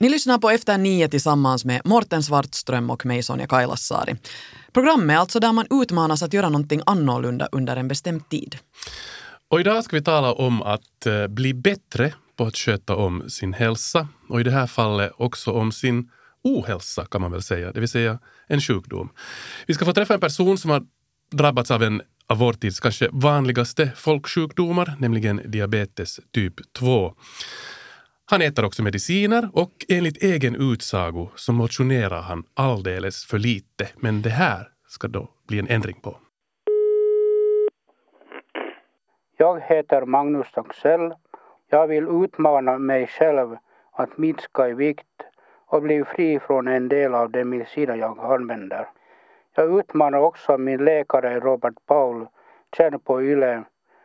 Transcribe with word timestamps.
Ni 0.00 0.08
lyssnar 0.08 0.38
på 0.38 0.50
Efter 0.50 0.78
nio 0.78 1.08
tillsammans 1.08 1.64
med 1.64 1.80
Morten 1.84 2.22
Svartström 2.22 2.90
och 2.90 3.06
mig 3.06 3.22
Sonja 3.22 3.46
Kailasari. 3.46 4.16
Programmet 4.72 5.14
är 5.14 5.18
alltså 5.18 5.40
där 5.40 5.52
man 5.52 5.66
utmanas 5.70 6.22
att 6.22 6.32
göra 6.32 6.48
någonting 6.48 6.80
annorlunda 6.86 7.48
under 7.52 7.76
en 7.76 7.88
bestämd 7.88 8.28
tid. 8.28 8.56
Och 9.48 9.60
idag 9.60 9.84
ska 9.84 9.96
vi 9.96 10.02
tala 10.02 10.32
om 10.32 10.62
att 10.62 11.06
eh, 11.06 11.26
bli 11.26 11.54
bättre 11.54 12.14
på 12.36 12.44
att 12.44 12.56
sköta 12.56 12.96
om 12.96 13.30
sin 13.30 13.52
hälsa 13.52 14.08
och 14.28 14.40
i 14.40 14.42
det 14.42 14.50
här 14.50 14.66
fallet 14.66 15.12
också 15.16 15.52
om 15.52 15.72
sin 15.72 16.10
ohälsa 16.44 17.04
kan 17.04 17.20
man 17.20 17.32
väl 17.32 17.42
säga, 17.42 17.72
det 17.72 17.80
vill 17.80 17.88
säga 17.88 18.18
en 18.46 18.60
sjukdom. 18.60 19.10
Vi 19.66 19.74
ska 19.74 19.84
få 19.84 19.92
träffa 19.92 20.14
en 20.14 20.20
person 20.20 20.58
som 20.58 20.70
har 20.70 20.82
drabbats 21.32 21.70
av 21.70 21.82
en 21.82 22.02
av 22.26 22.38
vår 22.38 22.52
tids 22.52 22.80
kanske 22.80 23.08
vanligaste 23.12 23.92
folksjukdomar, 23.96 24.94
nämligen 24.98 25.40
diabetes 25.44 26.20
typ 26.32 26.54
2. 26.72 27.14
Han 28.30 28.42
äter 28.42 28.64
också 28.64 28.82
mediciner 28.82 29.50
och 29.52 29.72
enligt 29.88 30.22
egen 30.22 30.72
utsago 30.72 31.28
så 31.34 31.52
motionerar 31.52 32.20
han 32.20 32.44
alldeles 32.54 33.26
för 33.26 33.38
lite. 33.38 33.88
Men 33.96 34.22
det 34.22 34.30
här 34.30 34.68
ska 34.88 35.08
då 35.08 35.28
bli 35.48 35.58
en 35.58 35.68
ändring 35.68 36.00
på. 36.02 36.16
Jag 39.36 39.60
heter 39.60 40.06
Magnus 40.06 40.46
Axell. 40.54 41.14
Jag 41.70 41.86
vill 41.86 42.08
utmana 42.24 42.78
mig 42.78 43.06
själv 43.06 43.56
att 43.92 44.18
minska 44.18 44.68
i 44.68 44.74
vikt 44.74 45.16
och 45.66 45.82
bli 45.82 46.04
fri 46.04 46.40
från 46.40 46.68
en 46.68 46.88
del 46.88 47.14
av 47.14 47.30
de 47.30 47.44
mediciner 47.44 47.94
jag 47.94 48.18
använder. 48.18 48.88
Jag 49.54 49.78
utmanar 49.80 50.18
också 50.18 50.58
min 50.58 50.84
läkare 50.84 51.40
Robert 51.40 51.74
Paul, 51.86 52.26
känd 52.76 53.04
på 53.04 53.22
YLE, 53.22 53.64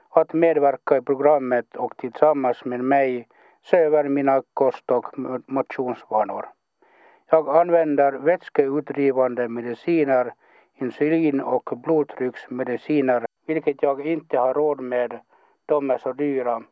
att 0.10 0.34
medverka 0.34 0.98
i 0.98 1.02
programmet 1.02 1.76
och 1.76 1.98
tillsammans 1.98 2.66
med 2.66 2.80
mig 2.80 3.28
se 3.70 3.78
över 3.78 4.04
mina 4.04 4.42
kost 4.54 4.92
och 4.92 5.06
motionsvanor. 5.48 6.46
Jag 7.32 7.58
använder 7.58 8.12
vätskeutdrivande 8.12 9.48
mediciner, 9.48 10.34
insulin 10.82 11.42
och 11.42 11.74
blodtrycksmediciner, 11.84 13.26
vilket 13.48 13.84
jag 13.84 14.08
inte 14.08 14.38
har 14.38 14.54
råd 14.54 14.80
med. 14.80 15.20
De 15.66 15.90
är 15.90 15.98
så 15.98 16.14
dyra. 16.14 16.64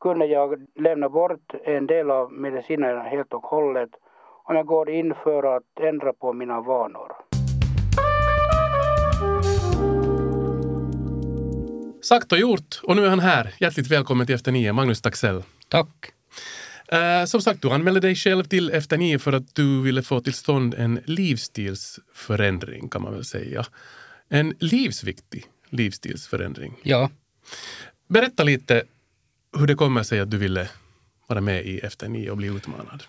Kunde 0.00 0.26
jag 0.26 0.66
lämna 0.74 1.08
bort 1.08 1.54
en 1.64 1.86
del 1.86 2.10
av 2.10 2.32
medicinerna 2.32 3.02
helt 3.02 3.34
och 3.34 3.42
hållet 3.42 3.90
om 4.44 4.56
jag 4.56 4.66
går 4.66 4.90
in 4.90 5.14
för 5.14 5.56
att 5.56 5.80
ändra 5.80 6.12
på 6.12 6.32
mina 6.32 6.60
vanor. 6.60 7.12
Sagt 12.02 12.32
och 12.32 12.38
gjort. 12.38 12.80
Och 12.82 12.96
nu 12.96 13.04
är 13.04 13.10
han 13.10 13.20
här. 13.20 13.54
Hjärtligt 13.60 13.90
välkommen 13.90 14.26
till 14.26 14.34
Efter 14.34 14.52
nio, 14.52 14.72
Magnus 14.72 15.02
Taxell. 15.02 15.42
Tack. 15.68 16.12
Uh, 16.92 17.24
som 17.26 17.42
sagt, 17.42 17.62
du 17.62 17.70
anmälde 17.70 18.00
dig 18.00 18.14
själv 18.14 18.44
till 18.44 18.70
Efter 18.70 18.96
nio 18.96 19.18
för 19.18 19.32
att 19.32 19.54
du 19.54 19.82
ville 19.82 20.02
få 20.02 20.20
till 20.20 20.34
stånd 20.34 20.74
en 20.74 21.00
livsstilsförändring 21.04 22.88
kan 22.88 23.02
man 23.02 23.14
väl 23.14 23.24
säga. 23.24 23.66
En 24.28 24.54
livsviktig 24.58 25.44
livsstilsförändring. 25.70 26.74
Ja. 26.82 27.10
Berätta 28.08 28.44
lite 28.44 28.82
hur 29.58 29.66
det 29.66 29.74
kommer 29.74 30.02
sig 30.02 30.20
att 30.20 30.30
du 30.30 30.38
ville 30.38 30.68
vara 31.26 31.40
med 31.40 31.66
i 31.66 31.78
Efter 31.78 32.08
nio 32.08 32.30
och 32.30 32.36
bli 32.36 32.48
utmanad. 32.48 33.02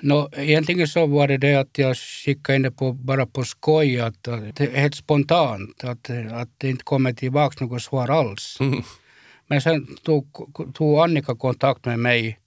No, 0.00 0.30
egentligen 0.36 0.88
så 0.88 1.06
var 1.06 1.28
det 1.28 1.36
det 1.36 1.54
att 1.54 1.78
jag 1.78 1.96
skickade 1.96 2.56
in 2.56 2.62
det 2.62 2.70
på, 2.70 2.92
bara 2.92 3.26
på 3.26 3.44
skoj, 3.44 4.00
att, 4.00 4.28
att, 4.28 4.58
helt 4.58 4.94
spontant, 4.94 5.84
att, 5.84 6.10
att 6.32 6.48
det 6.58 6.68
inte 6.68 6.84
kommer 6.84 7.12
tillbaka 7.12 7.64
något 7.64 7.82
svar 7.82 8.08
alls. 8.08 8.56
Mm. 8.60 8.82
Men 9.52 9.60
sen 9.62 9.86
tog, 10.02 10.26
tog 10.74 10.98
Annika 10.98 11.34
kontakt 11.34 11.84
med 11.84 11.98
mig 11.98 12.38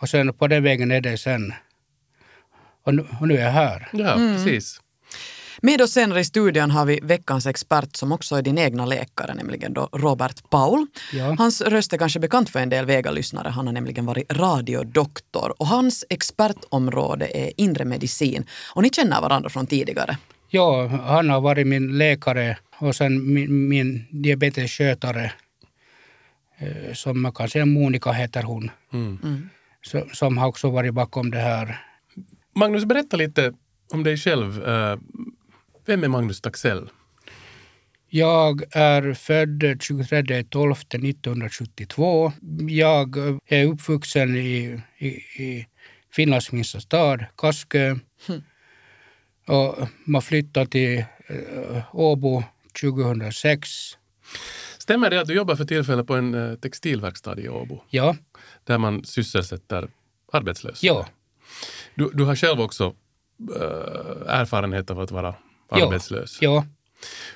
och 0.00 0.08
sen 0.08 0.34
på 0.34 0.46
den 0.46 0.62
vägen 0.62 0.90
är 0.90 1.00
det 1.00 1.18
sen. 1.18 1.52
Och 2.84 2.94
nu, 2.94 3.06
och 3.20 3.28
nu 3.28 3.36
är 3.36 3.44
jag 3.44 3.50
här. 3.50 3.88
Ja, 3.92 4.14
mm. 4.14 4.36
precis. 4.36 4.80
Med 5.62 5.80
oss 5.80 5.92
senare 5.92 6.20
i 6.20 6.24
studion 6.24 6.70
har 6.70 6.86
vi 6.86 7.00
veckans 7.02 7.46
expert 7.46 7.96
som 7.96 8.12
också 8.12 8.36
är 8.36 8.42
din 8.42 8.58
egna 8.58 8.86
läkare, 8.86 9.34
nämligen 9.34 9.72
då 9.72 9.88
Robert 9.92 10.50
Paul. 10.50 10.86
Ja. 11.12 11.34
Hans 11.38 11.60
röst 11.60 11.92
är 11.92 11.98
kanske 11.98 12.20
bekant 12.20 12.50
för 12.50 12.60
en 12.60 12.68
del 12.68 12.86
Vega-lyssnare. 12.86 13.48
Han 13.48 13.66
har 13.66 13.72
nämligen 13.72 14.06
varit 14.06 14.32
radiodoktor 14.32 15.54
och 15.58 15.66
hans 15.66 16.04
expertområde 16.10 17.36
är 17.36 17.52
inre 17.56 17.84
medicin. 17.84 18.44
Och 18.74 18.82
ni 18.82 18.90
känner 18.90 19.20
varandra 19.20 19.50
från 19.50 19.66
tidigare? 19.66 20.16
Ja, 20.48 20.86
han 20.86 21.30
har 21.30 21.40
varit 21.40 21.66
min 21.66 21.98
läkare 21.98 22.58
och 22.78 22.96
sen 22.96 23.34
min, 23.34 23.68
min 23.68 24.04
diabetesskötare 24.10 25.32
som 26.94 27.22
man 27.22 27.32
kan 27.32 27.48
säga 27.48 27.66
Monica 27.66 28.12
heter 28.12 28.42
hon, 28.42 28.70
mm. 28.92 29.18
mm. 29.22 29.48
som 30.12 30.38
har 30.38 30.48
också 30.48 30.70
varit 30.70 30.94
bakom 30.94 31.30
det 31.30 31.38
här. 31.38 31.80
Magnus, 32.54 32.84
berätta 32.84 33.16
lite 33.16 33.52
om 33.92 34.04
dig 34.04 34.16
själv. 34.16 34.68
Eh, 34.68 34.98
vem 35.86 36.04
är 36.04 36.08
Magnus 36.08 36.40
Taxell? 36.40 36.90
Jag 38.08 38.62
är 38.70 39.14
född 39.14 39.76
23 39.80 40.18
1972. 40.18 42.32
Jag 42.68 43.16
är 43.46 43.66
uppvuxen 43.66 44.36
i, 44.36 44.80
i, 44.98 45.06
i 45.42 45.66
Finlands 46.12 46.52
minsta 46.52 46.80
stad, 46.80 47.24
Kaskö. 47.36 47.96
Mm. 48.28 48.42
Och 49.46 49.88
man 50.04 50.22
flyttade 50.22 50.66
till 50.66 51.04
uh, 51.30 51.82
Åbo 51.92 52.42
2006. 52.80 53.68
Stämmer 54.84 55.10
det 55.10 55.20
att 55.20 55.28
du 55.28 55.34
jobbar 55.34 55.56
för 55.56 55.64
tillfället 55.64 56.06
på 56.06 56.14
en 56.14 56.34
eh, 56.34 56.54
textilverkstad 56.54 57.40
i 57.40 57.48
Åbo? 57.48 57.82
Ja. 57.90 58.16
Där 58.64 58.78
man 58.78 59.04
sysselsätter 59.04 59.88
arbetslösa? 60.32 60.86
Ja. 60.86 61.06
Du, 61.94 62.10
du 62.14 62.24
har 62.24 62.36
själv 62.36 62.60
också 62.60 62.94
äh, 63.56 64.40
erfarenhet 64.40 64.90
av 64.90 65.00
att 65.00 65.10
vara 65.10 65.34
ja. 65.70 65.86
arbetslös? 65.86 66.38
Ja. 66.40 66.66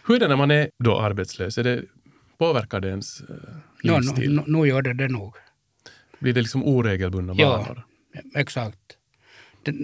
Hur 0.06 0.14
är 0.14 0.20
det 0.20 0.28
när 0.28 0.36
man 0.36 0.50
är 0.50 0.70
då 0.78 1.00
arbetslös? 1.00 1.58
Är 1.58 1.64
det, 1.64 1.82
påverkar 2.38 2.80
det 2.80 2.88
ens 2.88 3.20
äh, 3.20 3.26
livsstil? 3.82 4.30
Nu 4.30 4.42
no, 4.46 4.58
no, 4.58 4.66
gör 4.66 4.82
det 4.82 4.94
det 4.94 5.08
nog. 5.08 5.34
Blir 6.18 6.32
det 6.32 6.40
liksom 6.40 6.64
oregelbundna 6.64 7.34
ja, 7.36 7.50
vanor? 7.50 7.86
Ja, 8.12 8.20
exakt. 8.40 8.78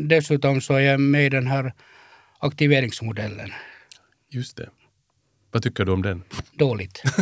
Dessutom 0.09 0.61
så 0.61 0.75
är 0.75 0.81
jag 0.81 1.01
med 1.01 1.27
i 1.27 1.29
den 1.29 1.47
här 1.47 1.73
aktiveringsmodellen. 2.39 3.53
Just 4.31 4.57
det. 4.57 4.69
Vad 5.51 5.63
tycker 5.63 5.85
du 5.85 5.93
om 5.93 6.03
den? 6.03 6.23
Dåligt. 6.53 7.03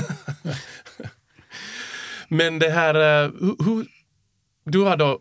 Men 2.32 2.58
det 2.58 2.70
här, 2.70 2.94
eh, 2.94 3.30
hur, 3.40 3.86
du 4.64 4.78
har 4.78 4.96
då 4.96 5.20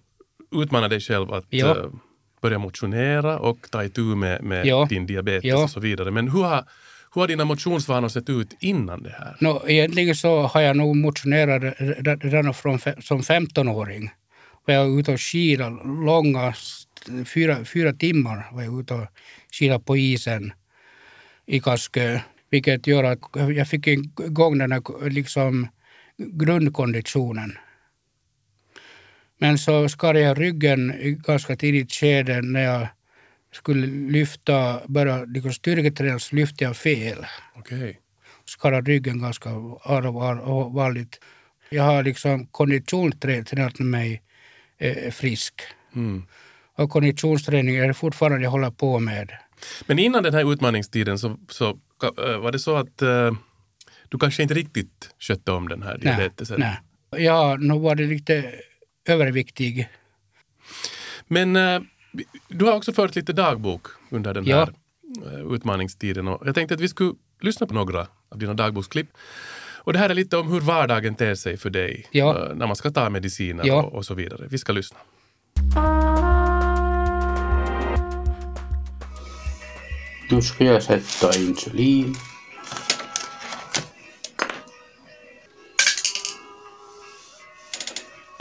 utmanat 0.52 0.90
dig 0.90 1.00
själv 1.00 1.34
att 1.34 1.46
ja. 1.50 1.76
uh, 1.76 1.94
börja 2.42 2.60
motionera 2.60 3.40
och 3.40 3.72
ta 3.72 3.84
itu 3.84 4.02
med, 4.02 4.44
med 4.44 4.66
ja. 4.66 4.88
din 4.90 5.06
diabetes 5.06 5.44
ja. 5.44 5.64
och 5.64 5.70
så 5.70 5.80
vidare. 5.80 6.12
Men 6.12 6.28
hur 6.28 6.44
har, 6.44 6.66
hur 7.14 7.22
har 7.22 7.28
dina 7.28 7.46
motionsvanor 7.46 8.10
sett 8.10 8.30
ut 8.30 8.58
innan 8.60 9.04
det 9.04 9.10
här? 9.10 9.38
No, 9.40 9.62
egentligen 9.68 10.16
så 10.16 10.42
har 10.42 10.62
jag 10.62 10.78
nog 10.78 10.96
motionerat 10.96 11.62
redan 12.24 12.54
från, 12.54 12.80
som 12.80 13.22
15-åring. 13.22 14.12
Var 14.66 14.74
jag 14.74 15.00
ute 15.00 15.14
och 15.14 15.22
skidade 15.22 15.76
långa, 16.06 16.54
fyra, 17.26 17.66
fyra 17.66 17.94
timmar 17.94 18.50
var 18.52 18.64
jag 18.64 18.80
ute 18.80 18.94
och 18.94 19.08
skidade 19.52 19.84
på 19.84 19.98
isen 19.98 20.54
i 21.46 21.60
Kaskö. 21.60 22.20
Vilket 22.50 22.88
gör 22.88 23.04
att 23.04 23.20
jag 23.56 23.68
fick 23.68 23.88
igång 23.88 24.58
den 24.58 24.72
här 24.72 25.10
liksom 25.10 25.68
grundkonditionen. 26.32 27.58
Men 29.38 29.58
så 29.58 29.90
skar 29.90 30.14
jag 30.14 30.40
ryggen 30.40 30.94
i 30.94 31.12
ganska 31.12 31.56
tidigt 31.56 31.92
skede 31.92 32.42
när 32.42 32.64
jag 32.64 32.88
skulle 33.54 33.88
lyfta, 33.88 34.82
börja 34.88 35.26
liksom 35.26 35.54
styrketräna 35.54 36.20
så 36.20 36.36
lyfte 36.36 36.64
jag 36.64 36.78
fel. 36.78 37.26
Okay. 37.56 37.96
Skadade 38.46 38.92
ryggen 38.92 39.22
ganska 39.22 39.50
allvarligt. 39.84 41.20
Jag 41.70 41.84
har 41.84 42.04
liksom 42.04 42.48
konditionstränat 42.48 43.80
mig 43.80 44.22
eh, 44.78 45.12
frisk. 45.12 45.62
Mm. 45.96 46.24
Och 46.76 46.90
konditionsträning 46.90 47.76
är 47.76 47.88
det 47.88 47.94
fortfarande 47.94 48.44
jag 48.44 48.52
håller 48.52 48.72
på 48.72 49.00
med. 49.00 49.32
Men 49.86 50.00
innan 50.00 50.24
den 50.24 50.34
här 50.34 50.54
utmaningstiden 50.54 51.20
så, 51.20 51.38
så 51.50 51.78
Eh, 52.04 52.38
var 52.38 52.52
det 52.52 52.60
så 52.60 52.76
att 52.76 53.02
uh, 53.02 53.34
du 54.12 54.18
kanske 54.18 54.44
inte 54.44 54.54
riktigt 54.54 55.16
skötte 55.20 55.52
om 55.52 55.68
den 55.68 55.84
här 55.84 55.98
diabetesen? 55.98 56.60
Nej, 56.60 56.78
nej. 57.12 57.24
Ja, 57.24 57.58
nu 57.60 57.80
var 57.80 57.96
det 57.96 58.04
lite 58.04 58.54
överviktig. 59.08 59.90
Men 61.28 61.56
uh, 61.56 61.82
du 62.48 62.66
har 62.66 62.74
också 62.74 62.94
fört 62.94 63.16
lite 63.16 63.34
dagbok 63.34 63.88
under 64.10 64.34
den 64.34 64.46
ja. 64.46 64.58
här 64.58 64.74
uh, 65.40 65.54
utmaningstiden 65.54 66.28
och 66.28 66.48
jag 66.48 66.56
tänkte 66.56 66.76
att 66.76 66.82
vi 66.82 66.88
skulle 66.88 67.14
lyssna 67.42 67.68
på 67.68 67.74
några 67.74 68.08
av 68.30 68.38
dina 68.38 68.54
dagboksklipp. 68.54 69.08
Och 69.84 69.94
det 69.94 70.00
här 70.00 70.10
är 70.10 70.14
lite 70.14 70.38
om 70.38 70.52
hur 70.52 70.60
vardagen 70.60 71.16
ter 71.16 71.36
sig 71.36 71.58
för 71.58 71.70
dig 71.70 72.08
ja. 72.12 72.52
när 72.56 72.68
man 72.68 72.76
ska 72.76 72.92
ta 72.92 73.10
mediciner 73.10 73.68
ja. 73.68 73.84
och, 73.84 73.94
och 73.94 74.06
så 74.06 74.14
vidare. 74.14 74.48
Vi 74.50 74.58
ska 74.58 74.74
lyssna. 74.74 74.98
Nu 80.30 80.42
ska 80.42 80.64
jag 80.64 80.84
sätta 80.84 81.40
insulin. 81.40 82.16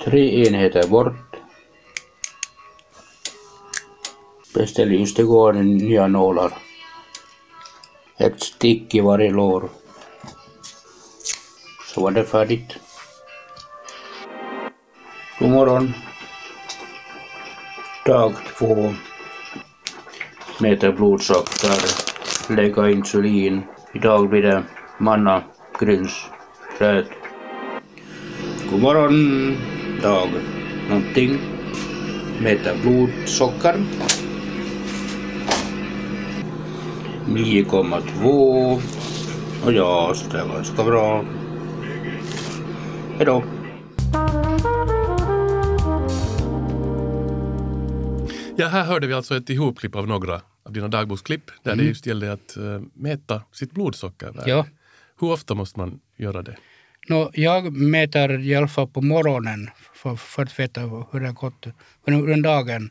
Tre 0.05 0.47
enheter 0.47 0.89
bort. 0.89 1.37
Beställ 4.55 4.93
just 4.93 5.19
igår 5.19 5.53
nya 5.53 6.07
nålar. 6.07 6.53
Ett 8.19 8.43
stick 8.43 8.95
i 8.95 9.01
varje 9.01 9.31
lår. 9.31 9.69
Så 11.87 12.01
var 12.01 12.11
det 12.11 12.25
färdigt. 12.25 12.79
God 15.39 15.51
morgon. 15.51 15.93
Dag 18.07 18.33
två. 18.59 18.95
Mäter 20.61 20.93
blodsocker. 20.93 21.77
Lägga 22.57 22.91
insulin. 22.91 23.63
Idag 23.93 24.29
blir 24.29 24.43
det 24.43 24.65
manna, 24.99 25.43
gryns, 25.79 26.27
röd. 26.79 27.07
God 28.71 28.81
morgon. 28.81 29.57
Dag 30.03 30.29
någonting. 30.89 31.39
Mäter 32.43 32.77
blodsocker. 32.83 33.75
9,2. 37.27 38.81
Och 39.65 39.73
ja, 39.73 40.13
så 40.15 40.31
det 40.31 40.39
är 40.39 40.49
ganska 40.49 40.85
bra. 40.85 41.25
Hejdå. 43.17 43.45
Ja, 48.57 48.69
här 48.69 48.85
hörde 48.85 49.07
vi 49.07 49.15
alltså 49.15 49.37
ett 49.37 49.51
ihopklipp 49.51 49.97
av 49.97 50.09
några 50.09 50.41
av 50.63 50.73
dina 50.73 50.89
dagboksklipp 50.89 51.51
där 51.63 51.77
det 51.77 51.83
just 51.83 52.07
gällde 52.07 52.33
att 52.33 52.57
uh, 52.59 52.81
mäta 52.95 53.43
sitt 53.53 53.73
blodsocker. 53.73 54.43
Ja. 54.47 54.67
Hur 55.21 55.33
ofta 55.33 55.55
måste 55.55 55.79
man 55.79 56.01
göra 56.17 56.43
det? 56.43 56.57
Nå, 57.09 57.31
jag 57.35 57.73
mäter 57.73 58.41
i 58.41 58.55
alla 58.55 58.69
fall 58.69 58.89
på 58.89 59.03
morgonen 59.03 59.71
för, 59.95 60.17
för 60.17 60.43
att 60.43 60.59
veta 60.59 60.81
hur 60.81 61.21
det 61.21 61.27
har 61.27 61.33
gått 61.33 61.67
under 62.07 62.43
dagen. 62.43 62.91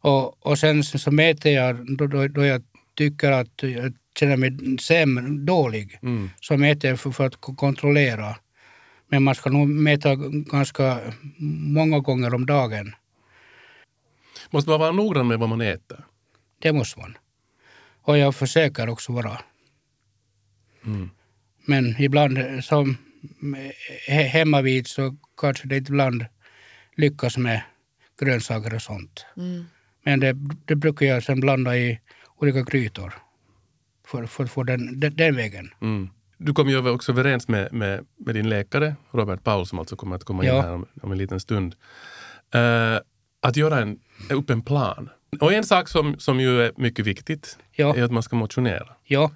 Och, 0.00 0.46
och 0.46 0.58
sen 0.58 0.84
så 0.84 1.10
mäter 1.10 1.52
jag 1.52 1.96
då, 1.96 2.06
då, 2.06 2.28
då 2.28 2.44
jag 2.44 2.62
tycker 2.94 3.32
att 3.32 3.62
jag 3.62 3.92
känner 4.18 4.36
mig 4.36 4.78
sämre, 4.80 5.28
dålig. 5.28 5.98
Mm. 6.02 6.30
Så 6.40 6.56
mäter 6.56 6.90
jag 6.90 7.00
för, 7.00 7.10
för 7.10 7.26
att 7.26 7.36
ko- 7.36 7.54
kontrollera. 7.54 8.36
Men 9.08 9.22
man 9.22 9.34
ska 9.34 9.50
nog 9.50 9.68
mäta 9.68 10.14
ganska 10.30 10.98
många 11.76 11.98
gånger 11.98 12.34
om 12.34 12.46
dagen. 12.46 12.92
Måste 14.50 14.70
man 14.70 14.80
vara 14.80 14.92
noggrann 14.92 15.26
med 15.28 15.38
vad 15.38 15.48
man 15.48 15.60
äter? 15.60 16.04
Det 16.58 16.72
måste 16.72 17.00
man. 17.00 17.18
Och 18.02 18.18
jag 18.18 18.34
försöker 18.34 18.88
också 18.88 19.12
vara. 19.12 19.40
Mm. 20.86 21.10
Men 21.64 21.96
ibland 22.02 22.64
som 22.64 22.86
he- 22.90 22.96
hemma 24.08 24.62
vid 24.62 24.86
så 24.86 25.16
kanske 25.40 25.68
det 25.68 25.76
ibland 25.76 26.24
lyckas 26.96 27.38
med 27.38 27.62
grönsaker 28.20 28.74
och 28.74 28.82
sånt. 28.82 29.26
Mm. 29.36 29.64
Men 30.04 30.20
det, 30.20 30.36
det 30.64 30.74
brukar 30.76 31.06
jag 31.06 31.22
sen 31.24 31.40
blanda 31.40 31.76
i 31.76 32.00
olika 32.36 32.62
grytor 32.62 33.14
för, 34.06 34.26
för, 34.26 34.46
för 34.46 34.64
den, 34.64 35.00
den, 35.00 35.16
den 35.16 35.36
vägen. 35.36 35.70
Mm. 35.80 36.08
Du 36.38 36.52
kom 36.52 36.68
ju 36.68 36.88
också 36.90 37.12
överens 37.12 37.48
med, 37.48 37.72
med, 37.72 38.06
med 38.26 38.34
din 38.34 38.48
läkare, 38.48 38.96
Robert 39.10 39.44
Paul, 39.44 39.66
som 39.66 39.78
alltså 39.78 39.96
kommer 39.96 40.16
att 40.16 40.24
komma 40.24 40.42
in 40.44 40.48
Ja. 40.48 40.60
här 40.60 40.72
om, 40.72 40.86
om 41.02 41.12
en 41.12 41.18
liten 41.18 41.40
stund. 41.40 41.74
Eh, 42.54 42.98
att 43.40 43.56
göra 43.56 43.80
en, 43.80 43.98
upp 44.30 44.50
en 44.50 44.62
plan. 44.62 45.10
Och 45.40 45.52
en 45.52 45.64
sak 45.64 45.88
som, 45.88 46.18
som 46.18 46.40
ju 46.40 46.62
är 46.62 46.72
mycket 46.76 47.06
viktigt 47.06 47.58
Ja. 47.72 47.96
är 47.96 48.02
att 48.02 48.12
man 48.12 48.22
ska 48.22 48.36
motionera. 48.36 48.88
Ja, 49.04 49.30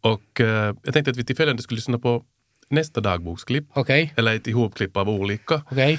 Och 0.00 0.40
eh, 0.40 0.74
jag 0.84 0.94
tänkte 0.94 1.10
att 1.10 1.16
vi 1.16 1.24
till 1.24 1.36
följande 1.36 1.62
skulle 1.62 1.76
lyssna 1.76 1.98
på 1.98 2.24
nästa 2.68 3.00
dagboksklipp, 3.00 3.64
okej. 3.72 4.12
eller 4.16 4.36
ett 4.36 4.46
ihopklipp 4.46 4.96
av 4.96 5.08
olika, 5.08 5.62
Okej. 5.70 5.98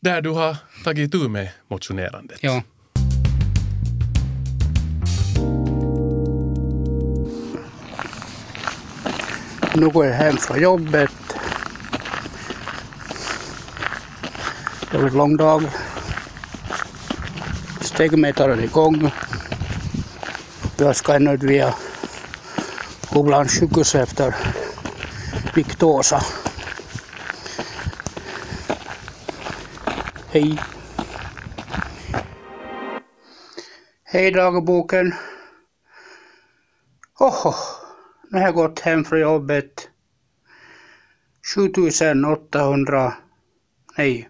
där 0.00 0.20
du 0.20 0.30
har 0.30 0.56
tagit 0.84 1.12
tur 1.12 1.28
med 1.28 1.48
motionerandet. 1.68 2.38
Ja. 2.42 2.62
Nu 9.74 9.88
går 9.88 10.06
jag 10.06 10.14
hem 10.14 10.36
från 10.36 10.60
jobbet. 10.62 11.10
Det 14.90 14.98
var 14.98 15.08
en 15.08 15.14
lång 15.14 15.36
dag. 15.36 15.62
Stegmätaren 17.80 18.58
är 18.58 18.62
igång. 18.64 19.10
Jag 20.76 20.96
ska 20.96 21.14
ännu 21.14 21.36
via 21.36 21.74
Upplands 23.14 23.60
sjukhus 23.60 23.94
efter 23.94 24.34
Victosa. 25.54 26.20
Hej. 30.30 30.58
Hej 34.04 34.30
dagboken. 34.30 35.14
Oho, 37.20 37.54
nu 38.30 38.38
har 38.38 38.44
jag 38.46 38.54
gått 38.54 38.80
hem 38.80 39.04
från 39.04 39.20
jobbet. 39.20 39.88
7800, 41.54 43.14
nej, 43.96 44.28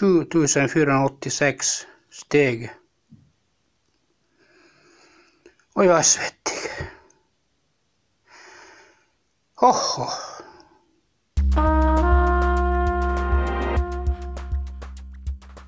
7486 0.00 1.86
steg. 2.10 2.72
Och 5.74 5.84
jag 5.84 5.98
är 5.98 6.02
svett. 6.02 6.33
Oho. 9.64 10.06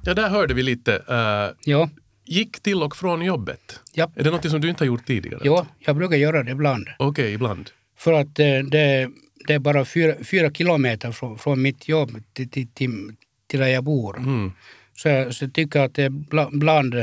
Ja, 0.04 0.14
där 0.14 0.28
hörde 0.28 0.54
vi 0.54 0.62
lite. 0.62 0.94
eh, 1.08 1.56
Ja. 1.64 1.88
gick 2.24 2.60
till 2.60 2.82
och 2.82 2.96
från 2.96 3.22
jobbet. 3.24 3.80
Ja. 3.92 4.10
Är 4.16 4.24
det 4.24 4.30
något 4.30 4.50
som 4.50 4.60
du 4.60 4.68
inte 4.68 4.84
har 4.84 4.86
gjort 4.86 5.06
tidigare? 5.06 5.40
ja, 5.44 5.66
jag 5.78 5.96
brukar 5.96 6.16
göra 6.16 6.42
det 6.42 6.50
ibland. 6.50 6.88
Okej, 6.98 7.32
ibland. 7.32 7.70
För 7.98 8.12
att 8.12 8.38
eh, 8.38 8.58
det, 8.70 9.10
det 9.46 9.54
är 9.54 9.58
bara 9.58 9.84
fyra, 9.84 10.14
fyra 10.24 10.50
kilometer 10.50 11.12
från, 11.12 11.38
från 11.38 11.62
mitt 11.62 11.88
jobb 11.88 12.10
till, 12.32 12.50
till, 12.50 12.68
till, 12.68 13.14
till 13.46 13.60
där 13.60 13.66
jag 13.68 13.84
bor. 13.84 14.18
Mm. 14.18 14.52
Så 14.96 15.08
jag 15.08 15.34
så 15.34 15.44
jag 15.44 15.54
tycker 15.54 15.80
att 15.80 15.94
det 15.94 16.08
bla- 16.08 16.54
ibland 16.54 16.94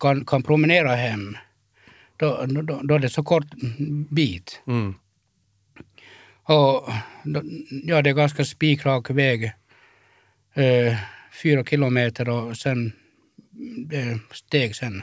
kan, 0.00 0.24
kan 0.24 0.42
promenera 0.42 0.94
hem. 0.94 1.36
Då, 2.16 2.44
då, 2.62 2.80
då 2.82 2.94
är 2.94 2.98
det 2.98 3.08
så 3.08 3.22
kort 3.22 3.44
bit. 4.10 4.62
Mm. 4.66 4.94
Och 6.48 6.88
ja, 7.84 8.02
det 8.02 8.10
är 8.10 8.14
ganska 8.14 8.44
spikrak 8.44 9.10
väg. 9.10 9.52
Eh, 10.54 10.96
fyra 11.42 11.64
kilometer 11.64 12.28
och 12.28 12.56
sen 12.56 12.92
eh, 13.92 14.16
steg 14.32 14.76
sen. 14.76 15.02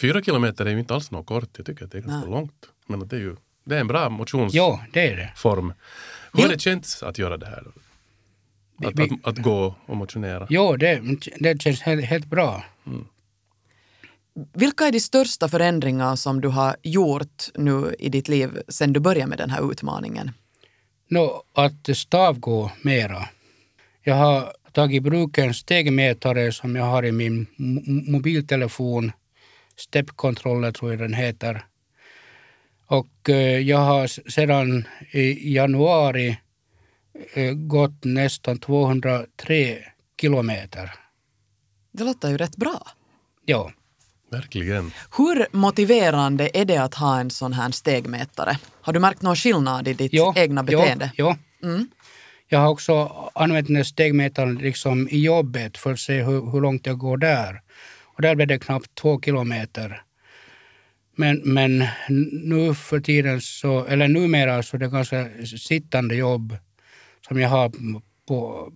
Fyra 0.00 0.22
kilometer 0.22 0.66
är 0.66 0.70
ju 0.70 0.78
inte 0.78 0.94
alls 0.94 1.10
något 1.10 1.26
kort. 1.26 1.48
Jag 1.56 1.66
tycker 1.66 1.84
att 1.84 1.92
det 1.92 1.98
är 1.98 2.02
ganska 2.02 2.30
Nej. 2.30 2.38
långt. 2.38 2.68
Men 2.86 3.08
det 3.08 3.16
är 3.16 3.20
ju 3.20 3.36
det 3.64 3.76
är 3.76 3.80
en 3.80 3.86
bra 3.86 4.08
motionsform. 4.08 4.50
Ja, 4.62 4.84
det 4.92 5.08
är 5.12 5.16
det. 5.16 5.32
Hur 6.32 6.42
har 6.42 6.48
det 6.48 6.60
känts 6.60 7.02
att 7.02 7.18
göra 7.18 7.36
det 7.36 7.46
här? 7.46 7.64
Att, 8.84 8.98
Vi- 8.98 9.02
att, 9.22 9.28
att 9.28 9.38
gå 9.38 9.74
och 9.86 9.96
motionera? 9.96 10.46
Jo, 10.50 10.76
det, 10.76 11.02
det 11.40 11.62
känns 11.62 11.80
helt, 11.80 12.04
helt 12.04 12.26
bra. 12.26 12.64
Vilka 14.52 14.84
är 14.84 14.92
de 14.92 15.00
största 15.00 15.48
förändringar 15.48 16.16
som 16.16 16.40
du 16.40 16.48
har 16.48 16.76
gjort 16.82 17.44
nu 17.54 17.94
i 17.98 18.08
ditt 18.08 18.28
liv 18.28 18.62
sen 18.68 18.92
du 18.92 19.00
började 19.00 19.28
med 19.28 19.38
den 19.38 19.50
här 19.50 19.72
utmaningen? 19.72 20.30
Nå, 21.08 21.42
att 21.52 21.96
stavgå 21.96 22.70
mera. 22.82 23.28
Jag 24.02 24.14
har 24.14 24.52
tagit 24.72 24.96
i 24.96 25.00
bruk 25.00 25.38
en 25.38 25.54
stegmätare 25.54 26.52
som 26.52 26.76
jag 26.76 26.84
har 26.84 27.04
i 27.04 27.12
min 27.12 27.46
mo- 27.56 28.10
mobiltelefon. 28.10 29.12
Step-controller 29.76 30.72
tror 30.72 30.90
jag 30.90 30.98
den 31.00 31.14
heter. 31.14 31.64
Och 32.86 33.28
eh, 33.30 33.58
jag 33.60 33.78
har 33.78 34.30
sedan 34.30 34.84
i 35.10 35.54
januari 35.54 36.38
eh, 37.34 37.52
gått 37.52 38.04
nästan 38.04 38.58
203 38.58 39.78
kilometer. 40.20 40.92
Det 41.92 42.04
låter 42.04 42.30
ju 42.30 42.36
rätt 42.36 42.56
bra. 42.56 42.86
Ja. 43.44 43.70
Verkligen. 44.30 44.92
Hur 45.16 45.46
motiverande 45.56 46.50
är 46.54 46.64
det 46.64 46.76
att 46.76 46.94
ha 46.94 47.20
en 47.20 47.30
sån 47.30 47.52
här 47.52 47.70
stegmätare? 47.70 48.58
Har 48.86 48.92
du 48.92 49.00
märkt 49.00 49.22
någon 49.22 49.36
skillnad 49.36 49.88
i 49.88 49.92
ditt 49.92 50.12
ja, 50.12 50.32
egna 50.36 50.62
beteende? 50.62 51.10
Ja, 51.16 51.36
ja. 51.60 51.68
Mm. 51.68 51.88
Jag 52.48 52.58
har 52.58 52.68
också 52.68 52.92
använt 53.34 53.68
den 53.68 53.84
stegmätaren 53.84 54.54
liksom 54.54 55.08
i 55.08 55.18
jobbet 55.24 55.78
för 55.78 55.92
att 55.92 56.00
se 56.00 56.22
hur, 56.22 56.50
hur 56.50 56.60
långt 56.60 56.86
jag 56.86 56.98
går 56.98 57.16
där. 57.16 57.60
Och 58.02 58.22
där 58.22 58.34
blev 58.34 58.48
det 58.48 58.58
knappt 58.58 58.94
två 58.94 59.20
kilometer. 59.20 60.02
Men, 61.16 61.40
men 61.44 61.84
nu 62.32 62.74
för 62.74 63.00
tiden, 63.00 63.40
så, 63.40 63.84
eller 63.84 64.08
numera, 64.08 64.62
så 64.62 64.76
är 64.76 64.80
det 64.80 64.88
ganska 64.88 65.28
sittande 65.58 66.14
jobb 66.14 66.56
som 67.28 67.40
jag 67.40 67.48
har 67.48 67.72
på, 68.28 68.72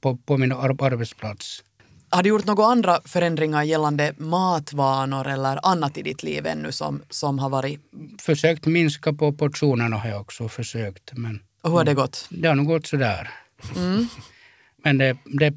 på, 0.00 0.16
på 0.16 0.38
min 0.38 0.52
ar- 0.52 0.84
arbetsplats. 0.84 1.64
Har 2.14 2.22
du 2.22 2.28
gjort 2.28 2.44
några 2.44 2.64
andra 2.64 3.00
förändringar 3.04 3.62
gällande 3.62 4.14
matvanor 4.18 5.26
eller 5.26 5.66
annat 5.66 5.98
i 5.98 6.02
ditt 6.02 6.22
liv 6.22 6.46
ännu 6.46 6.72
som, 6.72 7.02
som 7.10 7.38
har 7.38 7.48
varit... 7.48 7.80
Försökt 8.20 8.66
minska 8.66 9.12
på 9.12 9.32
portionerna 9.32 9.96
har 9.96 10.08
jag 10.08 10.20
också 10.20 10.48
försökt, 10.48 11.12
men 11.12 11.42
Och 11.62 11.70
hur 11.70 11.76
har 11.76 11.84
det 11.84 11.94
gått? 11.94 12.26
det 12.30 12.48
har 12.48 12.54
nog 12.54 12.66
gått 12.66 12.86
sådär. 12.86 13.30
Mm. 13.76 14.06
Men 14.84 14.98
det, 14.98 15.16
det, 15.24 15.54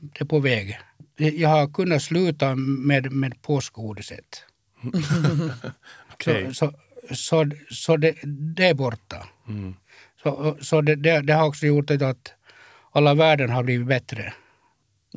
det 0.00 0.20
är 0.20 0.24
på 0.24 0.38
väg. 0.38 0.78
jag 1.16 1.48
har 1.48 1.72
kunnat 1.72 2.02
sluta 2.02 2.54
med, 2.56 3.12
med 3.12 3.42
påskgodiset. 3.42 4.44
Okej. 6.12 6.54
Så, 6.54 6.72
så, 7.08 7.14
så, 7.14 7.50
så 7.70 7.96
det, 7.96 8.14
det 8.56 8.66
är 8.66 8.74
borta. 8.74 9.26
Mm. 9.48 9.74
Så, 10.22 10.56
så 10.60 10.80
det, 10.80 10.94
det, 10.94 11.20
det 11.20 11.32
har 11.32 11.46
också 11.46 11.66
gjort 11.66 11.90
att 11.90 12.32
alla 12.92 13.14
värden 13.14 13.50
har 13.50 13.62
blivit 13.62 13.86
bättre. 13.86 14.34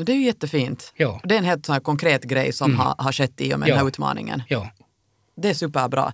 Det 0.05 0.11
är 0.11 0.15
ju 0.15 0.23
jättefint. 0.25 0.93
Ja. 0.95 1.19
Det 1.23 1.33
är 1.35 1.39
en 1.39 1.45
helt 1.45 1.65
sån 1.65 1.81
konkret 1.81 2.23
grej 2.23 2.53
som 2.53 2.75
har, 2.79 2.95
har 2.97 3.11
skett 3.11 3.41
i 3.41 3.53
och 3.53 3.59
med 3.59 3.69
Ja. 3.69 3.73
den 3.73 3.79
här 3.79 3.87
utmaningen. 3.87 4.43
Ja. 4.47 4.67
Det 5.41 5.49
är 5.49 5.53
superbra. 5.53 6.13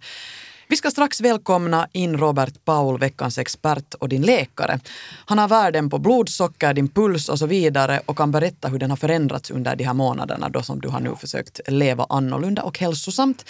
Vi 0.67 0.77
ska 0.77 0.91
strax 0.91 1.21
välkomna 1.21 1.87
in 1.91 2.17
Robert 2.17 2.65
Paul, 2.65 2.99
veckans 2.99 3.37
expert 3.37 3.93
och 3.93 4.09
din 4.09 4.21
läkare. 4.21 4.79
Han 5.25 5.37
har 5.37 5.47
värden 5.47 5.89
på 5.89 5.97
blodsocker, 5.99 6.73
din 6.73 6.87
puls 6.87 7.29
och 7.29 7.39
så 7.39 7.45
vidare 7.45 8.01
och 8.05 8.17
kan 8.17 8.31
berätta 8.31 8.67
hur 8.67 8.79
den 8.79 8.89
har 8.89 8.97
förändrats 8.97 9.51
under 9.51 9.75
de 9.75 9.83
här 9.83 9.93
månaderna 9.93 10.49
då 10.49 10.61
som 10.61 10.81
du 10.81 10.87
har 10.89 10.99
nu 10.99 11.15
försökt 11.15 11.59
leva 11.67 12.05
annorlunda 12.09 12.61
och 12.63 12.79
hälsosamt. 12.79 13.45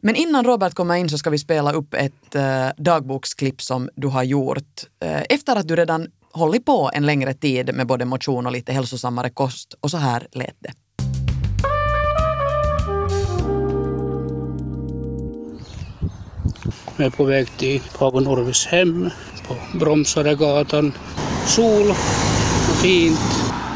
Men 0.00 0.14
innan 0.16 0.44
Robert 0.44 0.74
kommer 0.74 0.94
in 0.94 1.08
så 1.08 1.18
ska 1.18 1.30
vi 1.30 1.38
spela 1.38 1.72
upp 1.72 1.94
ett 1.94 2.34
eh, 2.34 2.66
dagboksklipp 2.76 3.62
som 3.62 3.88
du 3.94 4.08
har 4.08 4.22
gjort 4.22 4.82
eh, 5.04 5.22
efter 5.28 5.56
att 5.56 5.68
du 5.68 5.76
redan 5.76 6.08
hållit 6.32 6.64
på 6.64 6.90
en 6.94 7.06
längre 7.06 7.34
tid 7.34 7.74
med 7.74 7.86
både 7.86 8.04
motion 8.04 8.46
och 8.46 8.52
lite 8.52 8.72
hälsosammare 8.72 9.30
kost. 9.30 9.74
Och 9.80 9.90
så 9.90 9.96
här 9.96 10.26
lät 10.32 10.56
det. 10.58 10.72
Jag 16.96 17.06
är 17.06 17.10
på 17.10 17.24
väg 17.24 17.56
till 17.58 17.82
Paavo 17.98 18.20
Norvis 18.20 18.66
hem 18.66 19.10
på 19.48 19.78
Bromsaregatan. 19.78 20.92
Sol 21.46 21.90
och 21.90 22.76
fint. 22.82 23.20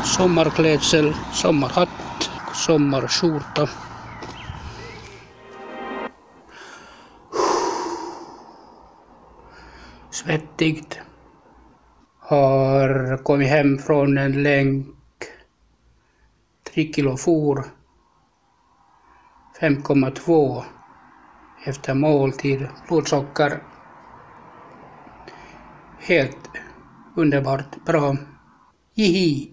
Sommarklädsel, 0.04 1.14
sommarhatt, 1.32 2.30
sommarskjorta. 2.54 3.68
Svettigt. 10.10 11.05
Har 12.28 13.16
kommit 13.24 13.48
hem 13.48 13.78
från 13.78 14.18
en 14.18 14.42
länk. 14.42 14.86
Tre 16.72 16.92
kilo 16.92 17.16
for. 17.16 17.64
5,2 19.60 20.62
efter 21.66 21.94
måltid, 21.94 22.68
blodsocker. 22.88 23.62
Helt 26.00 26.50
underbart 27.16 27.84
bra. 27.86 28.16
Jihi! 28.94 29.52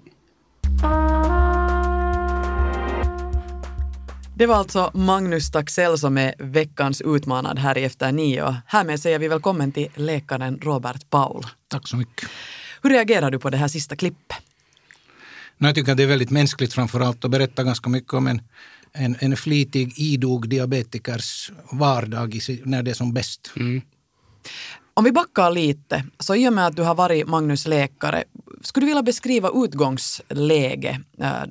Det 4.35 4.45
var 4.45 4.55
alltså 4.55 4.91
Magnus 4.93 5.51
Taxell 5.51 5.97
som 5.97 6.17
är 6.17 6.33
veckans 6.39 7.01
utmanad 7.01 7.59
här 7.59 7.77
i 7.77 7.83
Efter 7.83 8.11
nio. 8.11 8.55
Härmed 8.67 8.99
säger 8.99 9.19
vi 9.19 9.27
välkommen 9.27 9.71
till 9.71 9.89
läkaren 9.95 10.59
Robert 10.61 11.09
Paul. 11.09 11.43
Tack 11.67 11.87
så 11.87 11.97
mycket. 11.97 12.29
Hur 12.83 12.89
reagerar 12.89 13.31
du 13.31 13.39
på 13.39 13.49
det 13.49 13.57
här 13.57 13.67
sista 13.67 13.95
klippet? 13.95 14.37
No, 15.57 15.67
jag 15.67 15.75
tycker 15.75 15.91
att 15.91 15.97
det 15.97 16.03
är 16.03 16.07
väldigt 16.07 16.31
mänskligt 16.31 16.73
framför 16.73 16.99
allt 16.99 17.23
och 17.23 17.29
berättar 17.29 17.63
ganska 17.63 17.89
mycket 17.89 18.13
om 18.13 18.27
en, 18.27 18.41
en, 18.91 19.15
en 19.19 19.37
flitig, 19.37 19.93
idog 19.99 20.49
diabetikers 20.49 21.51
vardag 21.71 22.39
när 22.63 22.83
det 22.83 22.91
är 22.91 22.95
som 22.95 23.13
bäst. 23.13 23.51
Om 24.93 25.03
vi 25.03 25.11
backar 25.11 25.51
lite, 25.51 26.05
så 26.19 26.35
i 26.35 26.49
och 26.49 26.53
med 26.53 26.67
att 26.67 26.75
du 26.75 26.81
har 26.81 26.95
varit 26.95 27.27
Magnus 27.27 27.67
läkare, 27.67 28.23
skulle 28.61 28.83
du 28.83 28.87
vilja 28.87 29.03
beskriva 29.03 29.49
utgångsläge 29.55 31.01
eh, 31.19 31.43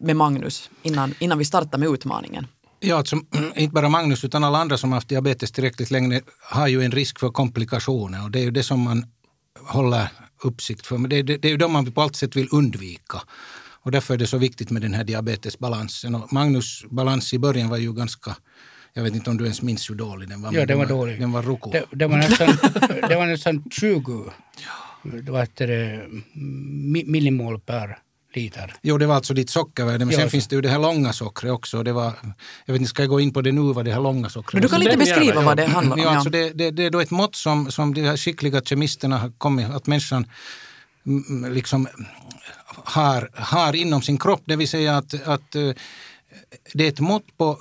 med 0.00 0.16
Magnus 0.16 0.70
innan, 0.82 1.14
innan 1.18 1.38
vi 1.38 1.44
startar 1.44 1.78
med 1.78 1.88
utmaningen? 1.88 2.46
Ja, 2.80 2.96
alltså, 2.96 3.16
inte 3.56 3.74
bara 3.74 3.88
Magnus 3.88 4.24
utan 4.24 4.44
alla 4.44 4.58
andra 4.58 4.78
som 4.78 4.92
har 4.92 4.96
haft 4.96 5.08
diabetes 5.08 5.52
tillräckligt 5.52 5.90
länge 5.90 6.20
har 6.40 6.68
ju 6.68 6.82
en 6.82 6.92
risk 6.92 7.18
för 7.18 7.30
komplikationer 7.30 8.24
och 8.24 8.30
det 8.30 8.38
är 8.38 8.44
ju 8.44 8.50
det 8.50 8.62
som 8.62 8.80
man 8.80 9.06
håller 9.66 10.08
uppsikt 10.44 10.86
för. 10.86 10.98
Men 10.98 11.10
det, 11.10 11.22
det, 11.22 11.36
det 11.36 11.48
är 11.48 11.52
ju 11.52 11.56
de 11.56 11.72
man 11.72 11.92
på 11.92 12.02
allt 12.02 12.16
sätt 12.16 12.36
vill 12.36 12.48
undvika. 12.50 13.20
Och 13.84 13.90
därför 13.90 14.14
är 14.14 14.18
det 14.18 14.26
så 14.26 14.38
viktigt 14.38 14.70
med 14.70 14.82
den 14.82 14.94
här 14.94 15.04
diabetesbalansen. 15.04 16.14
Och 16.14 16.32
Magnus 16.32 16.84
balans 16.90 17.34
i 17.34 17.38
början 17.38 17.68
var 17.68 17.76
ju 17.76 17.92
ganska, 17.92 18.36
jag 18.92 19.02
vet 19.02 19.14
inte 19.14 19.30
om 19.30 19.36
du 19.36 19.44
ens 19.44 19.62
minns 19.62 19.90
hur 19.90 19.94
dålig 19.94 20.28
den 20.28 20.42
var. 20.42 20.52
Ja, 20.52 20.66
den 20.66 20.78
var 20.78 20.86
dålig. 20.86 21.20
Den 21.20 21.32
var 21.32 21.42
roko. 21.42 21.70
Det, 21.70 21.84
det, 21.90 22.06
var 22.06 22.16
nästan, 22.16 22.48
det 23.08 23.16
var 23.16 23.26
nästan 23.26 23.64
20 23.70 24.32
det 25.04 25.32
var 25.32 25.48
det, 25.54 26.06
mi- 26.34 27.10
millimol 27.10 27.60
per 27.60 27.98
liter. 28.36 28.74
Jo, 28.82 28.98
det 28.98 29.06
var 29.06 29.14
alltså 29.14 29.34
ditt 29.34 29.50
sockervärde, 29.50 29.98
men 30.04 30.08
Ja, 30.10 30.18
sen 30.18 30.28
så- 30.28 30.30
finns 30.30 30.48
det 30.48 30.56
ju 30.56 30.62
det 30.62 30.68
här 30.68 30.78
långa 30.78 31.12
sockret 31.12 31.52
också. 31.52 31.82
Det 31.82 31.92
var, 31.92 32.12
jag 32.64 32.72
vet 32.72 32.80
inte, 32.80 32.90
ska 32.90 33.02
jag 33.02 33.10
gå 33.10 33.20
in 33.20 33.32
på 33.32 33.40
det 33.42 33.52
nu, 33.52 33.60
vad 33.72 33.84
det 33.84 33.92
här 33.92 34.00
långa 34.00 34.28
sockret 34.28 34.52
Men 34.52 34.62
du 34.62 34.68
kan 34.68 34.80
lite 34.80 34.96
beskriva 34.96 35.40
vad 35.42 35.56
det 35.56 35.66
handlar 35.66 35.96
om. 35.96 36.02
Ja, 36.02 36.08
alltså 36.10 36.30
det, 36.30 36.50
det, 36.50 36.70
det 36.70 36.84
är 36.84 36.90
då 36.90 37.00
ett 37.00 37.10
mått 37.10 37.36
som, 37.36 37.70
som 37.72 37.94
de 37.94 38.02
här 38.02 38.16
skickliga 38.16 38.60
kemisterna 38.60 39.18
har 39.18 39.30
kommit, 39.38 39.70
att 39.70 39.86
människan 39.86 40.26
mm, 41.06 41.52
liksom 41.52 41.88
har, 42.84 43.30
har 43.34 43.76
inom 43.76 44.02
sin 44.02 44.18
kropp. 44.18 44.42
Det 44.44 44.56
vill 44.56 44.68
säga 44.68 44.96
att, 44.96 45.14
att 45.26 45.54
eh, 45.54 45.70
det 46.74 46.84
är 46.84 46.88
ett 46.88 47.00
mått 47.00 47.36
på 47.36 47.58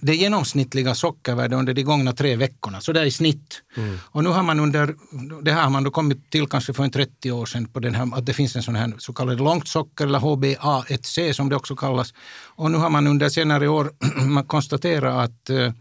det 0.00 0.14
genomsnittliga 0.14 0.94
sockervärdet 0.94 1.58
under 1.58 1.74
de 1.74 1.82
gångna 1.82 2.12
tre 2.12 2.36
veckorna, 2.36 2.80
så 2.80 2.92
där 2.92 3.04
i 3.04 3.10
snitt. 3.10 3.62
Och 4.02 4.24
nu 4.24 4.30
har 4.30 4.42
man 4.42 4.60
under, 4.60 4.94
det 5.42 5.52
här 5.52 5.62
har 5.62 5.70
man 5.70 5.84
då 5.84 5.90
kommit 5.90 6.30
till 6.30 6.46
kanske 6.46 6.72
för 6.72 6.84
en 6.84 6.90
30 6.90 7.32
år 7.32 7.46
sedan 7.46 7.68
på 7.68 7.80
den 7.80 7.94
här, 7.94 8.18
att 8.18 8.26
det 8.26 8.32
finns 8.32 8.56
en 8.56 8.62
sån 8.62 8.76
här 8.76 8.92
så 8.98 9.12
kallad 9.12 9.40
långt 9.40 9.68
socker 9.68 10.04
eller 10.06 10.18
HbA1c 10.18 11.32
som 11.32 11.48
det 11.48 11.56
också 11.56 11.76
kallas. 11.76 12.14
Och 12.44 12.70
nu 12.70 12.78
har 12.78 12.90
man 12.90 13.06
under 13.06 13.28
senare 13.28 13.68
år 13.68 13.92
man 14.28 14.44
konstaterat 14.44 15.30
att 15.30 15.50
eh, 15.50 15.72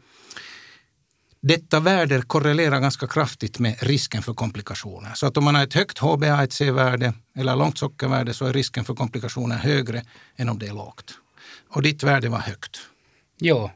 detta 1.41 1.79
värde 1.79 2.22
korrelerar 2.22 2.79
ganska 2.79 3.08
kraftigt 3.08 3.60
med 3.60 3.75
risken 3.79 4.24
för 4.24 4.34
komplikationer. 4.34 5.12
Så 5.15 5.27
att 5.27 5.38
om 5.38 5.43
man 5.43 5.55
har 5.55 5.63
ett 5.63 5.74
högt 5.74 6.00
HbA1c-värde 6.00 7.13
eller 7.38 7.55
långt 7.55 7.77
sockervärde 7.77 8.34
så 8.34 8.46
är 8.46 8.53
risken 8.53 8.86
för 8.86 8.96
komplikationer 8.96 9.55
högre 9.55 10.03
än 10.36 10.50
om 10.50 10.60
det 10.60 10.67
är 10.67 10.74
lågt. 10.74 11.13
Och 11.70 11.81
ditt 11.81 12.03
värde 12.03 12.29
var 12.29 12.39
högt. 12.39 12.79
Ja. 13.38 13.72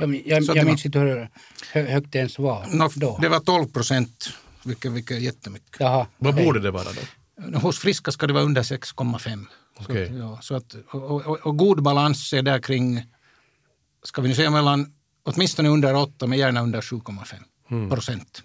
Jag, 0.00 0.22
jag, 0.26 0.56
jag 0.56 0.66
minns 0.66 0.86
inte 0.86 0.98
hur 0.98 1.28
hö, 1.72 1.82
högt 1.82 2.12
det 2.12 2.18
ens 2.18 2.38
var 2.38 2.66
Nå, 2.72 2.90
då. 2.94 3.18
det 3.22 3.28
var 3.28 3.40
12 3.40 3.66
procent, 3.66 4.28
vilket, 4.64 4.92
vilket 4.92 5.16
är 5.16 5.20
jättemycket. 5.20 5.76
Jaha. 5.80 6.06
Vad 6.18 6.34
okej. 6.34 6.44
borde 6.44 6.60
det 6.60 6.70
vara 6.70 6.84
då? 6.84 7.58
Hos 7.58 7.78
friska 7.78 8.10
ska 8.12 8.26
det 8.26 8.32
vara 8.32 8.44
under 8.44 8.62
6,5. 8.62 9.46
Så, 9.76 9.82
Okej. 9.82 10.04
att, 10.04 10.16
ja, 10.18 10.38
så 10.42 10.54
att, 10.54 10.74
och, 10.90 11.26
och, 11.26 11.46
och 11.46 11.56
god 11.56 11.82
balans 11.82 12.32
är 12.32 12.42
där 12.42 12.58
kring, 12.58 13.02
ska 14.02 14.22
vi 14.22 14.28
nu 14.28 14.34
säga 14.34 14.50
mellan, 14.50 14.92
åtminstone 15.22 15.68
under 15.68 15.94
8 15.94 16.26
men 16.26 16.38
gärna 16.38 16.62
under 16.62 16.80
7,5 16.80 17.90
procent. 17.90 18.42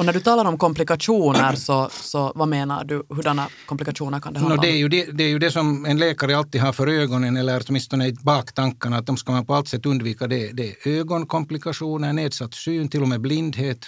Och 0.00 0.06
när 0.06 0.12
du 0.12 0.20
talar 0.20 0.44
om 0.44 0.58
komplikationer, 0.58 1.54
så, 1.54 1.88
så 1.90 2.32
vad 2.34 2.48
menar 2.48 2.84
du? 2.84 3.02
Hurdana 3.08 3.48
komplikationer 3.66 4.20
kan 4.20 4.32
det 4.32 4.38
handla 4.40 4.56
No, 4.56 4.60
det, 4.62 4.68
är 4.68 4.72
om? 4.72 4.78
ju 4.78 4.88
det, 4.88 5.04
det 5.12 5.24
är 5.24 5.28
ju 5.28 5.38
det 5.38 5.50
som 5.50 5.84
en 5.86 5.98
läkare 5.98 6.36
alltid 6.36 6.60
har 6.60 6.72
för 6.72 6.86
ögonen, 6.86 7.36
eller 7.36 7.62
åtminstone 7.68 8.06
i 8.06 8.12
baktankarna, 8.12 8.96
att 8.96 9.06
de 9.06 9.16
ska 9.16 9.32
man 9.32 9.46
på 9.46 9.54
allt 9.54 9.68
sätt 9.68 9.86
undvika. 9.86 10.26
Det, 10.26 10.52
det 10.52 10.68
är 10.68 10.88
ögonkomplikationer, 10.98 12.12
nedsatt 12.12 12.54
syn, 12.54 12.88
till 12.88 13.02
och 13.02 13.08
med 13.08 13.20
blindhet. 13.20 13.86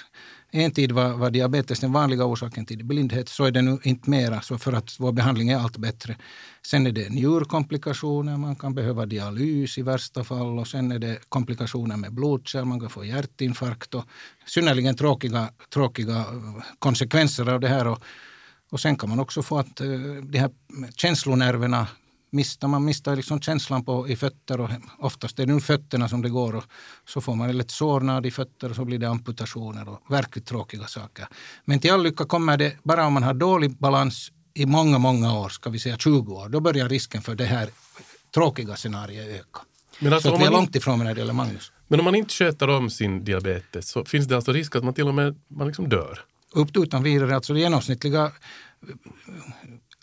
En 0.54 0.70
tid 0.70 0.92
var, 0.92 1.12
var 1.12 1.30
diabetes 1.30 1.80
den 1.80 1.92
vanliga 1.92 2.24
orsaken 2.24 2.66
till 2.66 2.84
blindhet, 2.84 3.28
så 3.28 3.44
är 3.44 3.50
det 3.50 3.62
nu 3.62 3.78
inte 3.82 4.10
mera, 4.10 4.40
så 4.40 4.58
för 4.58 4.72
att 4.72 4.96
vår 4.98 5.12
behandling 5.12 5.50
är 5.50 5.58
allt 5.58 5.76
bättre. 5.76 6.16
Sen 6.66 6.86
är 6.86 6.92
det 6.92 7.08
njurkomplikationer, 7.08 8.36
man 8.36 8.56
kan 8.56 8.74
behöva 8.74 9.06
dialys 9.06 9.78
i 9.78 9.82
värsta 9.82 10.24
fall. 10.24 10.58
Och 10.58 10.68
sen 10.68 10.92
är 10.92 10.98
det 10.98 11.18
komplikationer 11.28 11.96
med 11.96 12.12
blodkärl, 12.12 12.64
man 12.64 12.80
kan 12.80 12.90
få 12.90 13.04
hjärtinfarkt. 13.04 13.94
Och 13.94 14.04
synnerligen 14.46 14.96
tråkiga, 14.96 15.48
tråkiga 15.74 16.16
eh, 16.16 16.62
konsekvenser 16.78 17.48
av 17.48 17.60
det 17.60 17.68
här. 17.68 17.86
Och, 17.86 17.98
och 18.70 18.80
sen 18.80 18.96
kan 18.96 19.08
man 19.08 19.20
också 19.20 19.42
få 19.42 19.58
att 19.58 19.80
eh, 19.80 19.88
de 20.22 20.38
här 20.38 20.50
känslonerverna 20.96 21.86
mistar, 22.32 22.68
man 22.68 22.84
mistar 22.84 23.16
liksom 23.16 23.40
känslan 23.40 23.84
på, 23.84 24.08
i 24.08 24.16
fötter 24.16 24.60
och 24.60 24.70
oftast 24.98 25.38
är 25.38 25.46
det 25.46 25.52
nu 25.54 25.60
fötterna 25.60 26.08
som 26.08 26.22
det 26.22 26.28
går 26.28 26.56
och 26.56 26.64
så 27.08 27.20
får 27.20 27.34
man 27.34 27.60
ett 27.60 27.70
sårnad 27.70 28.26
i 28.26 28.30
fötter 28.30 28.70
och 28.70 28.76
så 28.76 28.84
blir 28.84 28.98
det 28.98 29.08
amputationer 29.08 29.88
och 29.88 30.00
verkligt 30.08 30.46
tråkiga 30.46 30.86
saker. 30.86 31.26
Men 31.64 31.80
till 31.80 31.92
all 31.92 32.02
lycka 32.02 32.24
kommer 32.24 32.56
det 32.56 32.76
bara 32.82 33.06
om 33.06 33.12
man 33.12 33.22
har 33.22 33.34
dålig 33.34 33.78
balans 33.78 34.32
i 34.54 34.66
många, 34.66 34.98
många 34.98 35.38
år, 35.38 35.48
ska 35.48 35.70
vi 35.70 35.78
säga 35.78 35.96
20 35.96 36.34
år, 36.34 36.48
då 36.48 36.60
börjar 36.60 36.88
risken 36.88 37.22
för 37.22 37.34
det 37.34 37.44
här 37.44 37.68
tråkiga 38.34 38.76
scenariot 38.76 39.26
öka. 39.26 39.60
Men, 39.98 40.12
alltså, 40.12 40.28
så 40.28 40.36
vi 40.36 40.44
är 40.44 40.50
långt 40.50 40.76
ifrån 40.76 40.98
när 40.98 41.14
det 41.14 41.20
gäller 41.20 41.32
Magnus. 41.32 41.72
men 41.88 42.00
om 42.00 42.04
man 42.04 42.14
inte 42.14 42.34
sköter 42.34 42.68
om 42.68 42.90
sin 42.90 43.24
diabetes 43.24 43.88
så 43.88 44.04
finns 44.04 44.28
det 44.28 44.36
alltså 44.36 44.52
risk 44.52 44.76
att 44.76 44.84
man 44.84 44.94
till 44.94 45.08
och 45.08 45.14
med 45.14 45.40
man 45.48 45.66
liksom 45.66 45.88
dör. 45.88 46.20
Upp 46.52 46.76
utan 46.76 47.02
vidare, 47.02 47.34
alltså 47.34 47.52
det 47.52 47.60
genomsnittliga 47.60 48.32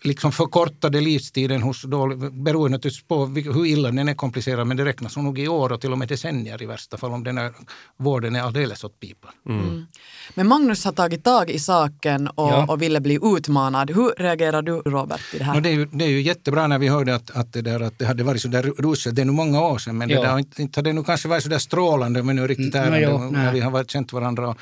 liksom 0.03 0.31
förkortade 0.31 1.01
livstiden 1.01 1.61
hos 1.61 1.81
då, 1.81 2.07
beror 2.31 2.69
naturligtvis 2.69 3.07
på 3.07 3.25
hur 3.25 3.65
illa 3.65 3.91
den 3.91 4.09
är 4.09 4.13
komplicerad, 4.13 4.67
men 4.67 4.77
det 4.77 4.85
räknas 4.85 5.17
nog 5.17 5.39
i 5.39 5.47
år 5.47 5.71
och 5.71 5.81
till 5.81 5.91
och 5.91 5.97
med 5.97 6.07
decennier 6.07 6.63
i 6.63 6.65
värsta 6.65 6.97
fall 6.97 7.11
om 7.11 7.23
den 7.23 7.37
här 7.37 7.53
vården 7.97 8.35
är 8.35 8.41
alldeles 8.41 8.83
åt 8.83 8.99
pipan. 8.99 9.31
Mm. 9.49 9.63
Mm. 9.63 9.85
Men 10.33 10.47
Magnus 10.47 10.85
har 10.85 10.91
tagit 10.91 11.23
tag 11.23 11.49
i 11.49 11.59
saken 11.59 12.27
och, 12.27 12.49
ja. 12.49 12.65
och 12.69 12.81
ville 12.81 13.01
bli 13.01 13.19
utmanad. 13.21 13.91
Hur 13.91 14.13
reagerar 14.17 14.61
du 14.61 14.71
Robert 14.71 15.21
i 15.33 15.37
det 15.37 15.43
här? 15.43 15.53
No, 15.55 15.59
det, 15.59 15.69
är 15.69 15.73
ju, 15.73 15.85
det 15.85 16.05
är 16.05 16.09
ju 16.09 16.21
jättebra 16.21 16.67
när 16.67 16.79
vi 16.79 16.87
hörde 16.87 17.15
att, 17.15 17.31
att, 17.31 17.53
det, 17.53 17.61
där, 17.61 17.79
att 17.79 17.99
det 17.99 18.05
hade 18.05 18.23
varit 18.23 18.41
så 18.41 18.47
där 18.47 18.63
ruset. 18.63 19.15
Det 19.15 19.21
är 19.21 19.25
nu 19.25 19.31
många 19.31 19.61
år 19.61 19.77
sedan, 19.77 19.97
men 19.97 20.09
ja. 20.09 20.21
det 20.21 20.27
där, 20.27 20.39
inte, 20.39 20.61
inte 20.61 20.79
hade 20.79 20.89
det 20.89 20.93
nog 20.93 21.05
kanske 21.05 21.27
varit 21.27 21.43
så 21.43 21.49
där 21.49 21.59
strålande 21.59 22.23
men 22.23 22.35
nu 22.35 22.47
riktigt 22.47 22.75
mm, 22.75 22.93
ärende 22.93 23.11
no, 23.11 23.31
när 23.31 23.53
vi 23.53 23.59
har 23.59 23.71
varit, 23.71 23.91
känt 23.91 24.13
varandra. 24.13 24.47
Och, 24.47 24.57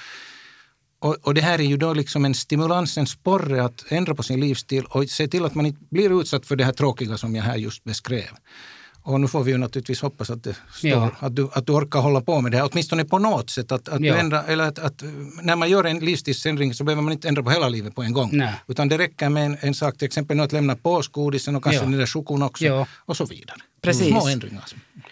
och, 0.99 1.15
och, 1.21 1.33
det 1.33 1.41
här 1.41 1.59
är 1.59 1.63
ju 1.63 1.77
då 1.77 1.93
liksom 1.93 2.25
en 2.25 2.33
stimulans, 2.33 2.97
en 2.97 3.07
sporre 3.07 3.63
att 3.63 3.85
ändra 3.89 4.15
på 4.15 4.23
sin 4.23 4.39
livsstil 4.39 4.85
och 4.85 5.09
se 5.09 5.27
till 5.27 5.45
att 5.45 5.55
man 5.55 5.65
inte 5.65 5.79
blir 5.89 6.21
utsatt 6.21 6.45
för 6.45 6.55
det 6.55 6.65
här 6.65 6.73
tråkiga 6.73 7.17
som 7.17 7.35
jag 7.35 7.43
här 7.43 7.55
just 7.55 7.83
beskrev. 7.83 8.29
Och 9.07 9.21
nu 9.21 9.27
får 9.27 9.43
vi 9.43 9.51
ju 9.51 9.57
naturligtvis 9.57 10.01
hoppas 10.01 10.29
att, 10.29 10.43
det 10.43 10.55
står, 10.71 10.89
ja. 10.89 11.11
att, 11.19 11.35
du, 11.35 11.49
att 11.53 11.65
du 11.65 11.73
orkar 11.73 11.99
hålla 11.99 12.21
på 12.21 12.41
med 12.41 12.51
det 12.51 12.57
här, 12.57 12.69
åtminstone 12.71 13.05
på 13.05 13.19
något 13.19 13.49
sätt. 13.49 13.71
Att, 13.71 13.89
att, 13.89 14.01
ja. 14.01 14.15
ändra, 14.15 14.43
eller 14.43 14.63
att, 14.63 14.79
att, 14.79 15.03
när 15.41 15.55
man 15.55 15.69
gör 15.69 15.83
en 15.83 15.99
livsstilsändring 15.99 16.73
så 16.73 16.83
behöver 16.83 17.01
man 17.01 17.13
inte 17.13 17.27
ändra 17.27 17.43
på 17.43 17.49
hela 17.49 17.69
livet 17.69 17.95
på 17.95 18.03
en 18.03 18.13
gång. 18.13 18.29
Nej. 18.33 18.53
Utan 18.67 18.89
det 18.89 18.97
räcker 18.97 19.29
med 19.29 19.45
en, 19.45 19.57
en 19.61 19.73
sak, 19.73 19.97
till 19.97 20.05
exempel 20.05 20.39
att 20.39 20.51
lämna 20.51 20.75
påsgodisen 20.75 21.55
och 21.55 21.63
kanske 21.63 21.81
ja. 21.81 21.89
den 21.89 21.99
där 21.99 22.05
chokon 22.05 22.41
också 22.41 22.87
och 22.95 23.17
så 23.17 23.25
vidare. 23.25 23.57
Precis. 23.81 24.07
Små 24.07 24.27
ändringar. 24.27 24.63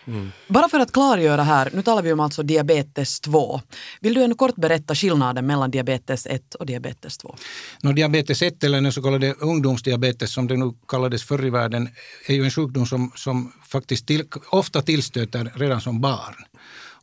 Mm. 0.07 0.31
Bara 0.47 0.69
för 0.69 0.79
att 0.79 0.91
klargöra 0.91 1.43
här, 1.43 1.69
nu 1.73 1.81
talar 1.81 2.01
vi 2.01 2.13
om 2.13 2.19
alltså 2.19 2.43
diabetes 2.43 3.19
2. 3.19 3.61
Vill 4.01 4.13
du 4.13 4.23
ännu 4.23 4.35
kort 4.35 4.55
berätta 4.55 4.95
skillnaden 4.95 5.45
mellan 5.45 5.71
diabetes 5.71 6.25
1 6.25 6.55
och 6.55 6.65
diabetes 6.65 7.17
2? 7.17 7.35
No, 7.81 7.93
diabetes 7.93 8.41
1 8.41 8.63
eller 8.63 8.81
den 8.81 8.91
så 8.91 9.01
kallade 9.01 9.33
ungdomsdiabetes 9.33 10.33
som 10.33 10.47
det 10.47 10.57
nu 10.57 10.73
kallades 10.87 11.23
förr 11.23 11.45
i 11.45 11.49
världen 11.49 11.89
är 12.27 12.33
ju 12.33 12.43
en 12.43 12.51
sjukdom 12.51 12.85
som, 12.85 13.11
som 13.15 13.53
faktiskt 13.67 14.07
till, 14.07 14.23
ofta 14.49 14.81
tillstöter 14.81 15.51
redan 15.55 15.81
som 15.81 16.01
barn. 16.01 16.35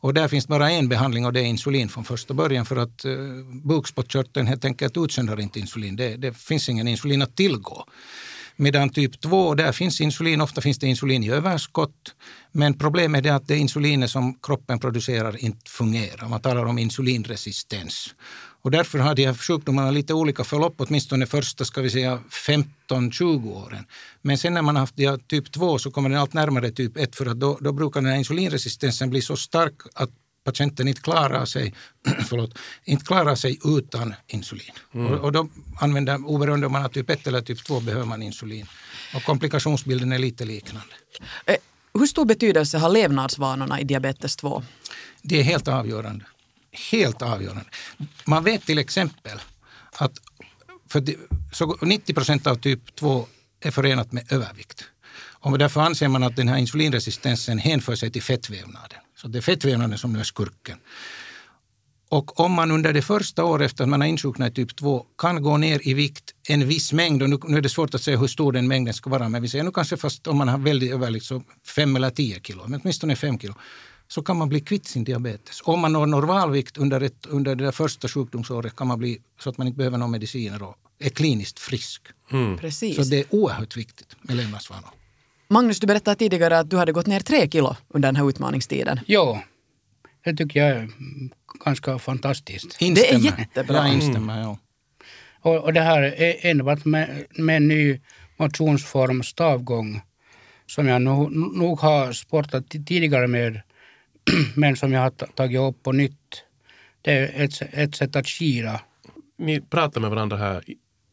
Och 0.03 0.13
där 0.13 0.27
finns 0.27 0.47
bara 0.47 0.71
en 0.71 0.89
behandling 0.89 1.25
och 1.25 1.33
det 1.33 1.39
är 1.39 1.45
insulin 1.45 1.89
från 1.89 2.03
första 2.03 2.33
början 2.33 2.65
för 2.65 2.75
att 2.75 3.05
uh, 3.05 3.45
bukspottkörteln 3.63 4.47
helt 4.47 4.65
enkelt 4.65 4.97
utsöndrar 4.97 5.39
inte 5.39 5.59
insulin. 5.59 5.95
Det, 5.95 6.15
det 6.15 6.37
finns 6.37 6.69
ingen 6.69 6.87
insulin 6.87 7.21
att 7.21 7.35
tillgå. 7.35 7.85
Medan 8.55 8.89
typ 8.89 9.21
2, 9.21 9.55
där 9.55 9.71
finns 9.71 10.01
insulin, 10.01 10.41
ofta 10.41 10.61
finns 10.61 10.79
det 10.79 10.87
insulin 10.87 11.23
i 11.23 11.29
överskott. 11.29 12.15
Men 12.51 12.73
problemet 12.73 13.25
är 13.25 13.31
att 13.31 13.47
det 13.47 13.57
insulinet 13.57 14.11
som 14.11 14.39
kroppen 14.43 14.79
producerar 14.79 15.37
inte 15.37 15.71
fungerar. 15.71 16.27
Man 16.27 16.41
talar 16.41 16.65
om 16.65 16.79
insulinresistens. 16.79 18.15
Och 18.61 18.71
därför 18.71 18.99
har 18.99 19.15
de 19.15 19.25
här 19.25 19.33
sjukdomarna 19.33 19.91
lite 19.91 20.13
olika 20.13 20.43
förlopp, 20.43 20.73
åtminstone 20.77 21.25
första 21.25 21.65
ska 21.65 21.81
vi 21.81 21.89
säga 21.89 22.19
15-20 22.89 23.53
åren. 23.53 23.85
Men 24.21 24.37
sen 24.37 24.53
när 24.53 24.61
man 24.61 24.75
har 24.75 24.79
haft 24.79 25.27
typ 25.27 25.51
2 25.51 25.79
så 25.79 25.91
kommer 25.91 26.09
den 26.09 26.19
allt 26.19 26.33
närmare 26.33 26.71
typ 26.71 26.97
1 26.97 27.15
för 27.15 27.25
att 27.25 27.39
då, 27.39 27.57
då 27.61 27.71
brukar 27.71 28.01
den 28.01 28.09
här 28.09 28.17
insulinresistensen 28.17 29.09
bli 29.09 29.21
så 29.21 29.37
stark 29.37 29.73
att 29.93 30.09
patienten 30.43 30.87
inte 30.87 31.01
klarar 31.01 31.45
sig, 31.45 31.73
förlåt, 32.27 32.57
inte 32.83 33.05
klarar 33.05 33.35
sig 33.35 33.59
utan 33.63 34.13
insulin. 34.27 34.71
Mm. 34.93 35.11
Och, 35.11 35.19
och, 35.19 35.31
då 35.31 35.49
använder, 35.79 36.25
oberoende 36.25 36.65
om 36.65 36.71
man 36.71 36.81
har 36.81 36.89
typ 36.89 37.09
1 37.09 37.27
eller 37.27 37.41
typ 37.41 37.63
2, 37.63 37.79
behöver 37.79 38.05
man 38.05 38.23
insulin. 38.23 38.65
Och 39.15 39.23
komplikationsbilden 39.23 40.11
är 40.11 40.19
lite 40.19 40.45
liknande. 40.45 40.93
Eh, 41.45 41.55
hur 41.93 42.07
stor 42.07 42.25
betydelse 42.25 42.77
har 42.77 42.89
levnadsvanorna 42.89 43.79
i 43.79 43.83
diabetes 43.83 44.35
2? 44.35 44.63
Det 45.21 45.39
är 45.39 45.43
helt 45.43 45.67
avgörande. 45.67 46.25
Helt 46.91 47.21
avgörande. 47.21 47.65
Man 48.25 48.43
vet 48.43 48.65
till 48.65 48.77
exempel 48.77 49.39
att 49.91 50.11
för 50.89 51.03
så 51.51 51.77
90 51.81 52.13
procent 52.13 52.47
av 52.47 52.55
typ 52.55 52.95
2 52.95 53.27
är 53.59 53.71
förenat 53.71 54.11
med 54.11 54.31
övervikt. 54.31 54.83
Och 55.15 55.57
därför 55.57 55.81
anser 55.81 56.07
man 56.07 56.23
att 56.23 56.35
den 56.35 56.47
här 56.47 56.57
insulinresistensen 56.57 57.57
hänför 57.57 57.95
sig 57.95 58.11
till 58.11 58.23
fettvävnaden. 58.23 58.99
Så 59.23 59.29
det 59.29 59.39
är 59.39 59.41
fettvävnaden 59.41 59.97
som 59.97 60.13
nu 60.13 60.19
är 60.19 60.23
skurken. 60.23 60.77
Och 62.09 62.39
om 62.39 62.51
man 62.51 62.71
under 62.71 62.93
det 62.93 63.01
första 63.01 63.43
året 63.43 63.65
efter 63.65 63.83
att 63.83 63.89
man 63.89 64.01
har 64.01 64.07
insjuknat 64.07 64.51
i 64.51 64.55
typ 64.55 64.75
2 64.75 65.05
kan 65.17 65.43
gå 65.43 65.57
ner 65.57 65.87
i 65.87 65.93
vikt 65.93 66.33
en 66.49 66.67
viss 66.67 66.93
mängd, 66.93 67.23
och 67.23 67.29
nu, 67.29 67.39
nu 67.47 67.57
är 67.57 67.61
det 67.61 67.69
svårt 67.69 67.95
att 67.95 68.01
säga 68.01 68.17
hur 68.17 68.27
stor 68.27 68.51
den 68.51 68.67
mängden 68.67 68.93
ska 68.93 69.09
vara, 69.09 69.29
men 69.29 69.41
vi 69.41 69.49
säger 69.49 69.63
nu 69.63 69.71
kanske 69.71 69.97
fast 69.97 70.27
om 70.27 70.37
man 70.37 70.47
har 70.47 70.57
väldigt 70.57 70.91
övervikt 70.91 71.25
så 71.25 71.43
5 71.75 71.95
eller 71.95 72.09
10 72.09 72.39
kilo, 72.43 72.63
men 72.67 72.81
åtminstone 72.81 73.15
5 73.15 73.39
kilo, 73.39 73.53
så 74.07 74.21
kan 74.21 74.37
man 74.37 74.49
bli 74.49 74.59
kvitt 74.59 74.87
sin 74.87 75.03
diabetes. 75.03 75.61
Om 75.63 75.79
man 75.79 75.93
når 75.93 76.05
normalvikt 76.05 76.77
under, 76.77 77.01
ett, 77.01 77.25
under 77.25 77.55
det 77.55 77.71
första 77.71 78.07
sjukdomsåret 78.07 78.75
kan 78.75 78.87
man 78.87 78.99
bli 78.99 79.21
så 79.39 79.49
att 79.49 79.57
man 79.57 79.67
inte 79.67 79.77
behöver 79.77 79.97
några 79.97 80.11
mediciner 80.11 80.63
och 80.63 80.75
är 80.99 81.09
kliniskt 81.09 81.59
frisk. 81.59 82.01
Mm. 82.31 82.57
Precis. 82.57 82.95
Så 82.95 83.03
det 83.03 83.19
är 83.19 83.25
oerhört 83.29 83.77
viktigt 83.77 84.15
med 84.21 84.35
levnadsvanor. 84.35 84.89
Magnus, 85.53 85.79
du 85.79 85.87
berättade 85.87 86.15
tidigare 86.15 86.59
att 86.59 86.69
du 86.69 86.77
hade 86.77 86.91
gått 86.91 87.07
ner 87.07 87.19
tre 87.19 87.49
kilo 87.49 87.75
under 87.89 88.07
den 88.07 88.15
här 88.15 88.29
utmaningstiden. 88.29 88.99
Ja, 89.05 89.43
det 90.23 90.33
tycker 90.33 90.59
jag 90.59 90.69
är 90.69 90.89
ganska 91.65 91.99
fantastiskt. 91.99 92.81
Instämmer. 92.81 93.21
Det 93.21 93.27
är 93.27 93.39
jättebra. 93.39 93.75
Jag 93.77 93.93
instämmer, 93.93 94.41
ja. 94.41 94.57
Och, 95.41 95.63
och 95.63 95.73
det 95.73 95.81
här 95.81 96.01
är 96.01 96.45
enbart 96.45 96.85
med, 96.85 97.25
med 97.37 97.57
en 97.57 97.67
ny 97.67 97.99
motionsform, 98.37 99.23
stavgång, 99.23 100.01
som 100.65 100.87
jag 100.87 101.01
nog, 101.01 101.31
nog 101.57 101.79
har 101.79 102.11
sportat 102.11 102.69
tidigare 102.69 103.27
med, 103.27 103.61
men 104.55 104.75
som 104.75 104.93
jag 104.93 105.01
har 105.01 105.09
tagit 105.09 105.59
upp 105.59 105.83
på 105.83 105.91
nytt. 105.91 106.43
Det 107.01 107.11
är 107.11 107.43
ett, 107.43 107.61
ett 107.71 107.95
sätt 107.95 108.15
att 108.15 108.27
skira. 108.27 108.79
Ni 109.37 109.61
pratar 109.61 110.01
med 110.01 110.09
varandra 110.09 110.37
här 110.37 110.63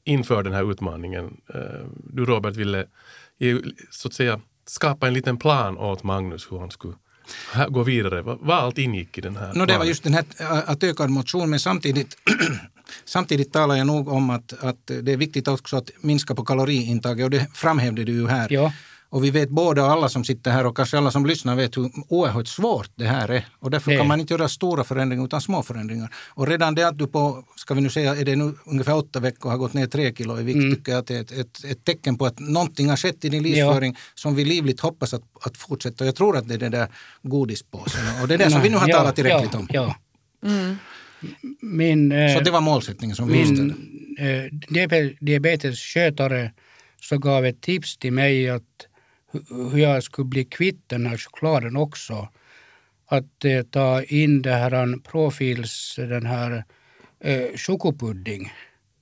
inför 0.04 0.42
den 0.42 0.52
här 0.52 0.70
utmaningen. 0.70 1.40
Eh, 1.54 1.86
du 2.14 2.24
Robert 2.24 2.56
ville 2.56 2.86
så 3.90 4.08
att 4.08 4.14
säga 4.14 4.40
skapa 4.66 5.08
en 5.08 5.14
liten 5.14 5.36
plan 5.36 5.78
åt 5.78 6.02
Magnus 6.02 6.46
hur 6.50 6.58
han 6.58 6.70
skulle 6.70 6.94
gå 7.68 7.82
vidare. 7.82 8.22
Vad, 8.22 8.38
vad 8.40 8.58
allt 8.58 8.78
ingick 8.78 9.18
i 9.18 9.20
den 9.20 9.36
här 9.36 9.54
no, 9.54 9.66
Det 9.66 9.78
var 9.78 9.84
just 9.84 10.02
den 10.02 10.14
här 10.14 10.24
att 10.66 10.82
öka 10.82 11.08
motion, 11.08 11.50
men 11.50 11.60
samtidigt 11.60 12.16
Samtidigt 13.04 13.52
talar 13.52 13.74
jag 13.74 13.86
nog 13.86 14.08
om 14.08 14.30
att, 14.30 14.64
att 14.64 14.86
det 14.86 15.12
är 15.12 15.16
viktigt 15.16 15.48
också 15.48 15.76
att 15.76 15.90
minska 16.00 16.34
på 16.34 16.44
kaloriintaget 16.44 17.24
och 17.24 17.30
det 17.30 17.46
framhävde 17.54 18.04
du 18.04 18.12
ju 18.12 18.28
här. 18.28 18.52
Ja. 18.52 18.72
Och 19.12 19.24
vi 19.24 19.30
vet 19.30 19.48
båda, 19.48 19.82
alla 19.84 20.08
som 20.08 20.24
sitter 20.24 20.50
här 20.50 20.66
och 20.66 20.76
kanske 20.76 20.98
alla 20.98 21.10
som 21.10 21.26
lyssnar 21.26 21.56
vet 21.56 21.76
hur 21.76 21.90
oerhört 22.08 22.48
svårt 22.48 22.90
det 22.94 23.04
här 23.04 23.28
är. 23.28 23.46
Och 23.58 23.70
därför 23.70 23.96
kan 23.96 24.06
man 24.06 24.20
inte 24.20 24.34
göra 24.34 24.48
stora 24.48 24.84
förändringar 24.84 25.24
utan 25.24 25.40
små 25.40 25.62
förändringar. 25.62 26.14
Och 26.28 26.46
redan 26.46 26.74
det 26.74 26.88
att 26.88 26.98
du 26.98 27.06
på, 27.06 27.44
ska 27.56 27.74
vi 27.74 27.80
nu 27.80 27.90
säga, 27.90 28.16
är 28.16 28.24
det 28.24 28.36
nu 28.36 28.54
ungefär 28.64 28.96
åtta 28.96 29.20
veckor 29.20 29.50
har 29.50 29.56
gått 29.56 29.74
ner 29.74 29.86
tre 29.86 30.14
kilo 30.14 30.40
i 30.40 30.42
vikt, 30.42 30.56
mm. 30.56 30.74
tycker 30.74 30.92
jag 30.92 30.98
att 30.98 31.06
det 31.06 31.16
är 31.16 31.20
ett, 31.20 31.32
ett, 31.32 31.64
ett, 31.64 31.84
tecken 31.84 32.18
på 32.18 32.26
att 32.26 32.38
någonting 32.38 32.88
har 32.88 32.96
skett 32.96 33.24
i 33.24 33.28
din 33.28 33.42
livsföring 33.42 33.92
ja. 33.92 34.00
som 34.14 34.34
vi 34.34 34.44
livligt 34.44 34.80
hoppas 34.80 35.14
att, 35.14 35.22
att 35.42 35.56
fortsätta. 35.56 36.04
Och 36.04 36.08
jag 36.08 36.16
tror 36.16 36.36
att 36.36 36.48
det 36.48 36.54
är 36.54 36.58
den 36.58 36.72
där 36.72 36.88
godispåsen 37.22 38.00
och 38.22 38.28
det 38.28 38.34
är 38.34 38.38
det 38.38 38.50
som 38.50 38.62
vi 38.62 38.68
nu 38.68 38.76
har 38.76 38.88
ja, 38.88 38.96
talat 38.96 39.16
tillräckligt 39.16 39.52
ja, 39.52 39.58
om. 39.58 39.68
Ja. 39.70 39.96
Mm. 40.44 40.76
Min, 41.60 42.12
eh, 42.12 42.34
Så 42.34 42.40
det 42.40 42.50
var 42.50 42.60
målsättningen 42.60 43.16
som 43.16 43.28
vi 43.28 43.44
min, 43.44 43.74
eh, 44.18 45.12
diabetesskötare 45.20 46.52
så 47.00 47.18
gav 47.18 47.46
ett 47.46 47.60
tips 47.60 47.96
till 47.96 48.12
mig 48.12 48.50
att 48.50 48.62
hur 49.72 49.78
jag 49.78 50.02
skulle 50.02 50.24
bli 50.24 50.44
kvitt 50.44 50.82
den 50.86 51.06
här 51.06 51.16
chokladen 51.16 51.76
också. 51.76 52.28
Att 53.06 53.44
eh, 53.44 53.62
ta 53.62 54.02
in 54.02 54.42
det 54.42 54.52
här 54.52 55.02
profils, 55.02 55.94
den 55.98 56.26
här 56.26 56.64
eh, 57.20 57.56
chokopudding. 57.56 58.52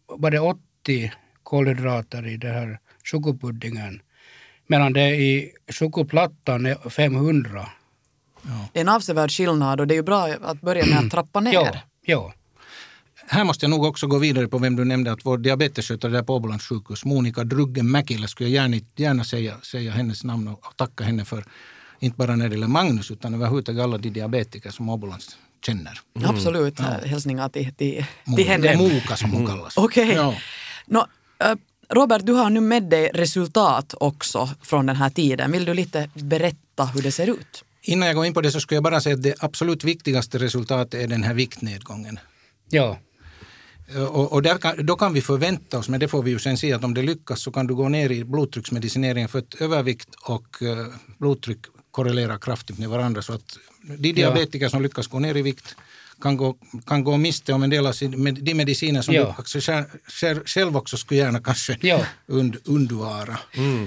Var 0.07 0.31
det 0.31 0.41
80 0.41 1.13
kolhydrater 1.43 2.27
i 2.27 2.37
den 2.37 2.55
här 2.55 2.79
chokopuddingen? 3.05 4.03
Medan 4.67 4.93
det 4.93 5.09
i 5.09 5.53
chokoplattan 5.73 6.67
är 6.67 6.91
500. 6.91 7.69
Ja. 8.43 8.69
Det 8.73 8.79
är 8.79 8.81
en 8.81 8.89
avsevärd 8.89 9.31
skillnad 9.31 9.81
och 9.81 9.87
det 9.87 9.95
är 9.95 9.97
ju 9.97 10.03
bra 10.03 10.29
att 10.43 10.61
börja 10.61 10.87
med 10.87 10.99
att 10.99 11.11
trappa 11.11 11.41
ner. 11.41 11.53
Ja, 11.53 11.77
ja 12.03 12.35
här 13.31 13.45
måste 13.45 13.65
jag 13.65 13.71
nog 13.71 13.85
också 13.85 14.07
gå 14.07 14.19
vidare 14.19 14.49
på 14.49 14.59
vem 14.59 14.77
du 14.77 14.85
nämnde, 14.85 15.13
att 15.13 15.27
vår 15.27 15.39
diabetesskötare 15.39 16.13
där 16.13 16.23
på 16.23 16.35
Åbolands 16.35 16.65
sjukhus, 16.65 17.05
Monica 17.05 17.45
Druggen 17.45 17.91
Mäkilä, 17.91 18.29
skulle 18.29 18.51
jag 18.51 18.63
gärna, 18.63 18.85
gärna 18.97 19.25
säga, 19.25 19.61
säga 19.63 19.93
hennes 19.93 20.25
namn 20.25 20.49
och 20.49 20.77
tacka 20.77 21.05
henne 21.05 21.25
för, 21.25 21.45
inte 22.01 22.17
bara 22.17 22.37
när 22.37 22.49
det 22.49 22.55
gäller 22.55 22.67
Magnus, 22.67 23.11
utan 23.11 23.35
överhuvudtaget 23.35 23.83
alla 23.83 23.99
de 23.99 24.11
diabetiker 24.11 24.71
som 24.71 24.89
Åbolands 24.89 25.37
känner. 25.67 26.01
Mm. 26.17 26.31
Absolut, 26.31 26.75
ja. 26.79 26.85
hälsningar 26.85 27.49
till, 27.49 27.75
till, 27.75 28.05
till 28.37 28.49
henne. 28.49 28.77
Moka 28.77 29.17
som 29.17 29.31
hon 29.31 29.47
kallas. 29.47 29.77
Okej. 29.77 30.05
Okay. 30.05 30.17
Ja. 30.17 30.35
No, 30.87 30.99
uh, 30.99 31.57
Robert, 31.91 32.27
du 32.27 32.33
har 32.33 32.51
nu 32.51 32.61
med 32.61 32.83
dig 32.83 33.11
resultat 33.15 33.95
också 34.01 34.49
från 34.63 34.87
den 34.87 34.97
här 34.97 35.11
tiden. 35.11 35.53
Vill 35.53 35.65
du 35.65 35.75
lite 35.75 36.11
berätta 36.15 36.85
hur 36.85 37.03
det 37.03 37.13
ser 37.13 37.27
ut? 37.27 37.65
Innan 37.83 38.07
jag 38.07 38.17
går 38.17 38.27
in 38.27 38.35
på 38.35 38.41
det 38.41 38.51
så 38.51 38.61
skulle 38.61 38.77
jag 38.77 38.85
bara 38.85 39.01
säga 39.01 39.15
att 39.15 39.23
det 39.23 39.35
absolut 39.39 39.85
viktigaste 39.85 40.39
resultatet 40.39 41.01
är 41.01 41.09
den 41.09 41.23
här 41.23 41.35
viktnedgången. 41.35 42.19
Ja. 42.71 42.99
Och, 43.97 44.33
och 44.33 44.61
kan, 44.61 44.87
då 44.87 44.97
kan 44.97 45.13
vi 45.13 45.21
förvänta 45.21 45.79
oss, 45.79 45.89
men 45.89 46.01
det 46.01 46.09
får 46.09 46.23
vi 46.23 46.31
ju 46.31 46.39
sen 46.39 46.59
se, 46.59 46.73
att 46.73 46.85
om 46.85 46.95
det 46.95 47.03
lyckas 47.03 47.41
så 47.41 47.51
kan 47.51 47.67
du 47.67 47.75
gå 47.75 47.89
ner 47.89 48.11
i 48.11 48.25
blodtrycksmedicineringen 48.25 49.29
för 49.29 49.39
att 49.39 49.55
övervikt 49.61 50.09
och 50.15 50.63
uh, 50.63 50.87
blodtryck 51.19 51.59
korrelerar 51.91 52.39
kraftigt 52.39 52.79
med 52.79 52.89
varandra. 52.89 53.23
Så 53.23 53.33
att 53.33 53.59
de 53.99 54.13
diabetiker 54.13 54.67
ja. 54.67 54.71
som 54.71 54.83
lyckas 54.83 55.07
gå 55.07 55.19
ner 55.19 55.37
i 55.37 55.43
vikt 55.43 55.77
kan 56.23 56.37
gå, 56.37 56.57
kan 56.87 57.05
gå 57.05 57.17
miste 57.17 57.53
om 57.53 57.63
en 57.63 57.71
del 57.71 57.87
av 57.87 57.93
sin, 57.93 58.23
med, 58.23 58.35
de 58.35 58.55
mediciner 58.55 59.03
som 59.03 59.15
Ja. 59.15 59.37
du 59.53 59.61
själv, 59.61 60.41
själv, 60.45 60.77
också 60.77 60.97
skulle 60.97 61.21
gärna 61.21 61.41
kanske 61.41 61.79
Ja. 61.81 62.01
und, 62.27 62.57
undvara. 62.65 63.39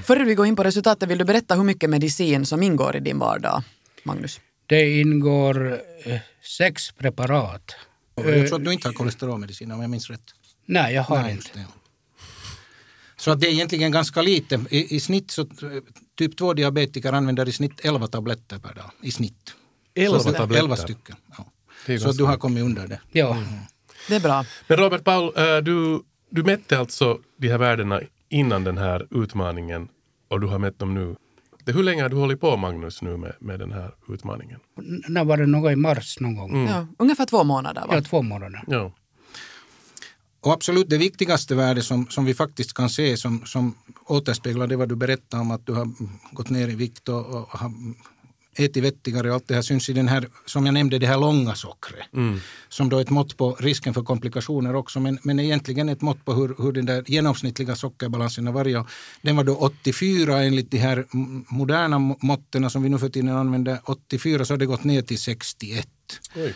Före 0.05 0.23
vi 0.23 0.35
går 0.35 0.45
in 0.45 0.55
på 0.55 0.63
resultatet, 0.63 1.09
vill 1.09 1.17
du 1.17 1.25
berätta 1.25 1.55
hur 1.55 1.63
mycket 1.63 1.89
medicin 1.89 2.45
som 2.45 2.63
ingår 2.63 2.95
i 2.95 2.99
din 2.99 3.19
vardag, 3.19 3.63
Magnus? 4.03 4.39
Det 4.65 4.99
ingår 4.99 5.79
eh, 6.05 6.19
sex 6.57 6.91
preparat. 6.91 7.75
Jag 8.29 8.47
tror 8.47 8.59
att 8.59 8.65
du 8.65 8.73
inte 8.73 8.87
har 8.87 8.93
kolesterolmedicin 8.93 9.71
om 9.71 9.81
jag 9.81 9.89
minns 9.89 10.09
rätt. 10.09 10.21
Nej, 10.65 10.93
jag 10.95 11.03
har 11.03 11.21
Nej, 11.21 11.31
inte. 11.31 11.49
det. 11.53 11.65
Så 13.17 13.31
att 13.31 13.39
det 13.39 13.47
är 13.47 13.51
egentligen 13.51 13.91
ganska 13.91 14.21
lite. 14.21 14.65
I, 14.69 14.95
i 14.95 14.99
snitt 14.99 15.31
så 15.31 15.45
typ 16.17 16.39
2-diabetiker 16.39 17.11
använder 17.13 17.49
i 17.49 17.51
snitt 17.51 17.79
11 17.83 18.07
tabletter 18.07 18.59
per 18.59 18.73
dag. 18.73 18.91
I 19.01 19.11
snitt. 19.11 19.53
Elva 19.95 20.19
Så- 20.19 20.31
tabletter. 20.31 20.63
11 20.63 20.75
stycken. 20.75 21.15
Ja. 21.37 21.99
Så 21.99 22.11
du 22.11 22.23
har 22.23 22.37
kommit 22.37 22.63
under 22.63 22.87
det. 22.87 22.99
Ja. 23.11 23.37
Det 24.07 24.15
är 24.15 24.19
bra. 24.19 24.45
Men 24.67 24.77
Robert 24.77 25.03
Paul, 25.03 25.33
eh, 25.37 25.57
du, 25.57 26.01
du 26.29 26.43
mätte 26.43 26.79
alltså 26.79 27.19
de 27.37 27.47
här 27.49 27.57
värdena 27.57 28.01
innan 28.29 28.63
den 28.63 28.77
här 28.77 29.07
utmaningen 29.11 29.87
och 30.27 30.41
du 30.41 30.47
har 30.47 30.59
mätt 30.59 30.79
dem 30.79 30.93
nu. 30.93 31.15
Det, 31.65 31.71
hur 31.71 31.83
länge 31.83 32.01
har 32.01 32.09
du 32.09 32.15
hållit 32.15 32.41
på 32.41 32.57
Magnus 32.57 33.01
nu 33.01 33.17
med, 33.17 33.33
med 33.39 33.59
den 33.59 33.71
här 33.71 33.91
utmaningen? 34.09 34.59
När 35.07 35.25
var 35.25 35.37
det 35.37 35.45
någon 35.45 35.71
i 35.71 35.75
mars 35.75 36.19
någon 36.19 36.35
gång? 36.35 36.67
Ja, 36.67 36.87
ungefär 36.99 37.25
två 37.25 37.43
månader 37.43 37.81
va? 37.81 37.95
Ja, 37.95 38.01
två 38.01 38.21
månader. 38.21 38.63
Ja. 38.67 38.91
Och 40.41 40.53
absolut 40.53 40.89
det 40.89 40.97
viktigaste 40.97 41.55
värde 41.55 41.81
som, 41.81 42.07
som 42.09 42.25
vi 42.25 42.33
faktiskt 42.33 42.73
kan 42.73 42.89
se 42.89 43.17
som, 43.17 43.45
som 43.45 43.75
återspeglar 44.05 44.67
det 44.67 44.75
vad 44.75 44.89
du 44.89 44.95
berättade 44.95 45.41
om 45.41 45.51
att 45.51 45.65
du 45.65 45.73
har 45.73 45.87
gått 46.31 46.49
ner 46.49 46.67
i 46.67 46.75
vikt 46.75 47.09
och, 47.09 47.25
och 47.25 47.47
har 47.47 47.71
ätit 48.55 48.83
vettigare 48.83 49.29
och 49.29 49.35
allt 49.35 49.47
det 49.47 49.55
här 49.55 49.61
syns 49.61 49.89
i 49.89 49.93
den 49.93 50.07
här, 50.07 50.27
som 50.45 50.65
jag 50.65 50.73
nämnde, 50.73 50.99
det 50.99 51.07
här 51.07 51.17
långa 51.17 51.55
sockret. 51.55 52.05
Som 52.69 52.89
då 52.89 52.97
är 52.97 53.01
ett 53.01 53.09
mått 53.09 53.37
på 53.37 53.55
risken 53.59 53.93
för 53.93 54.03
komplikationer 54.03 54.75
också 54.75 54.99
men, 54.99 55.19
men 55.23 55.39
egentligen 55.39 55.89
ett 55.89 56.01
mått 56.01 56.25
på 56.25 56.33
hur, 56.33 56.55
hur 56.57 56.71
den 56.71 56.85
där 56.85 57.03
genomsnittliga 57.07 57.75
sockerbalansen 57.75 58.45
har 58.45 58.53
varit. 58.53 58.85
Den 59.21 59.35
var 59.35 59.43
då 59.43 59.55
84 59.55 60.43
enligt 60.43 60.71
de 60.71 60.77
här 60.77 61.05
moderna 61.53 61.99
må- 61.99 62.17
måtten 62.21 62.69
som 62.69 62.83
vi 62.83 62.89
nu 62.89 62.97
för 62.99 63.09
tiden 63.09 63.29
använder. 63.29 63.79
84 63.83 64.45
så 64.45 64.53
har 64.53 64.57
det 64.57 64.65
gått 64.65 64.83
ner 64.83 65.01
till 65.01 65.19
61. 65.19 65.87
Oj. 66.35 66.53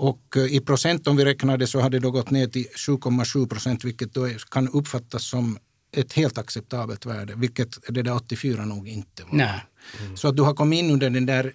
Och 0.00 0.36
eh, 0.36 0.54
i 0.54 0.60
procent 0.60 1.06
om 1.06 1.16
vi 1.16 1.24
räknade 1.24 1.66
så 1.66 1.80
hade 1.80 1.98
det 1.98 2.02
då 2.02 2.10
gått 2.10 2.30
ner 2.30 2.46
till 2.46 2.66
7,7 2.76 3.48
procent 3.48 3.84
vilket 3.84 4.14
då 4.14 4.28
kan 4.50 4.68
uppfattas 4.68 5.24
som 5.24 5.58
ett 5.98 6.12
helt 6.12 6.38
acceptabelt 6.38 7.06
värde, 7.06 7.34
vilket 7.36 7.78
det 7.94 8.02
där 8.02 8.14
84 8.16 8.64
nog 8.64 8.88
inte 8.88 9.22
var. 9.24 9.32
Nej. 9.34 9.60
Så 10.14 10.28
att 10.28 10.36
du 10.36 10.42
har 10.42 10.54
kommit 10.54 10.78
in 10.78 10.90
under 10.90 11.10
den 11.10 11.26
där 11.26 11.52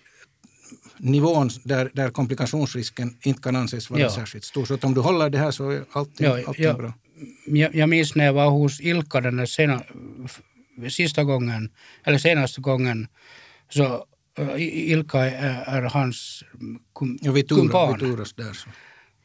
nivån 0.97 1.49
där, 1.63 1.91
där 1.93 2.09
komplikationsrisken 2.09 3.17
inte 3.21 3.41
kan 3.41 3.55
anses 3.55 3.89
vara 3.89 4.01
Ja. 4.01 4.09
särskilt 4.09 4.43
stor. 4.45 4.65
Så 4.65 4.73
att 4.73 4.83
om 4.83 4.93
du 4.93 5.01
håller 5.01 5.29
det 5.29 5.37
här 5.37 5.51
så 5.51 5.69
är 5.69 5.85
allting, 5.91 6.25
Ja, 6.27 6.43
allting 6.47 6.65
ja. 6.65 6.73
bra. 6.73 6.93
Jag, 7.45 7.75
jag 7.75 7.89
minns 7.89 8.15
när 8.15 8.25
jag 8.25 8.33
var 8.33 8.49
hos 8.49 8.81
Ilka 8.81 9.21
den 9.21 9.37
där 9.37 9.45
sena, 9.45 9.83
sista 10.89 11.23
gången, 11.23 11.69
eller 12.03 12.17
senaste 12.17 12.61
gången, 12.61 13.07
så 13.69 14.05
äh, 14.37 14.55
Ilka 14.91 15.19
är, 15.19 15.63
är 15.77 15.81
hans 15.81 16.43
kum, 16.93 17.17
Ja, 17.21 17.31
vi, 17.31 17.43
tur, 17.43 17.55
kumpan. 17.55 17.93
vi 17.93 17.99
turas 17.99 18.33
där. 18.33 18.53
Så. 18.53 18.69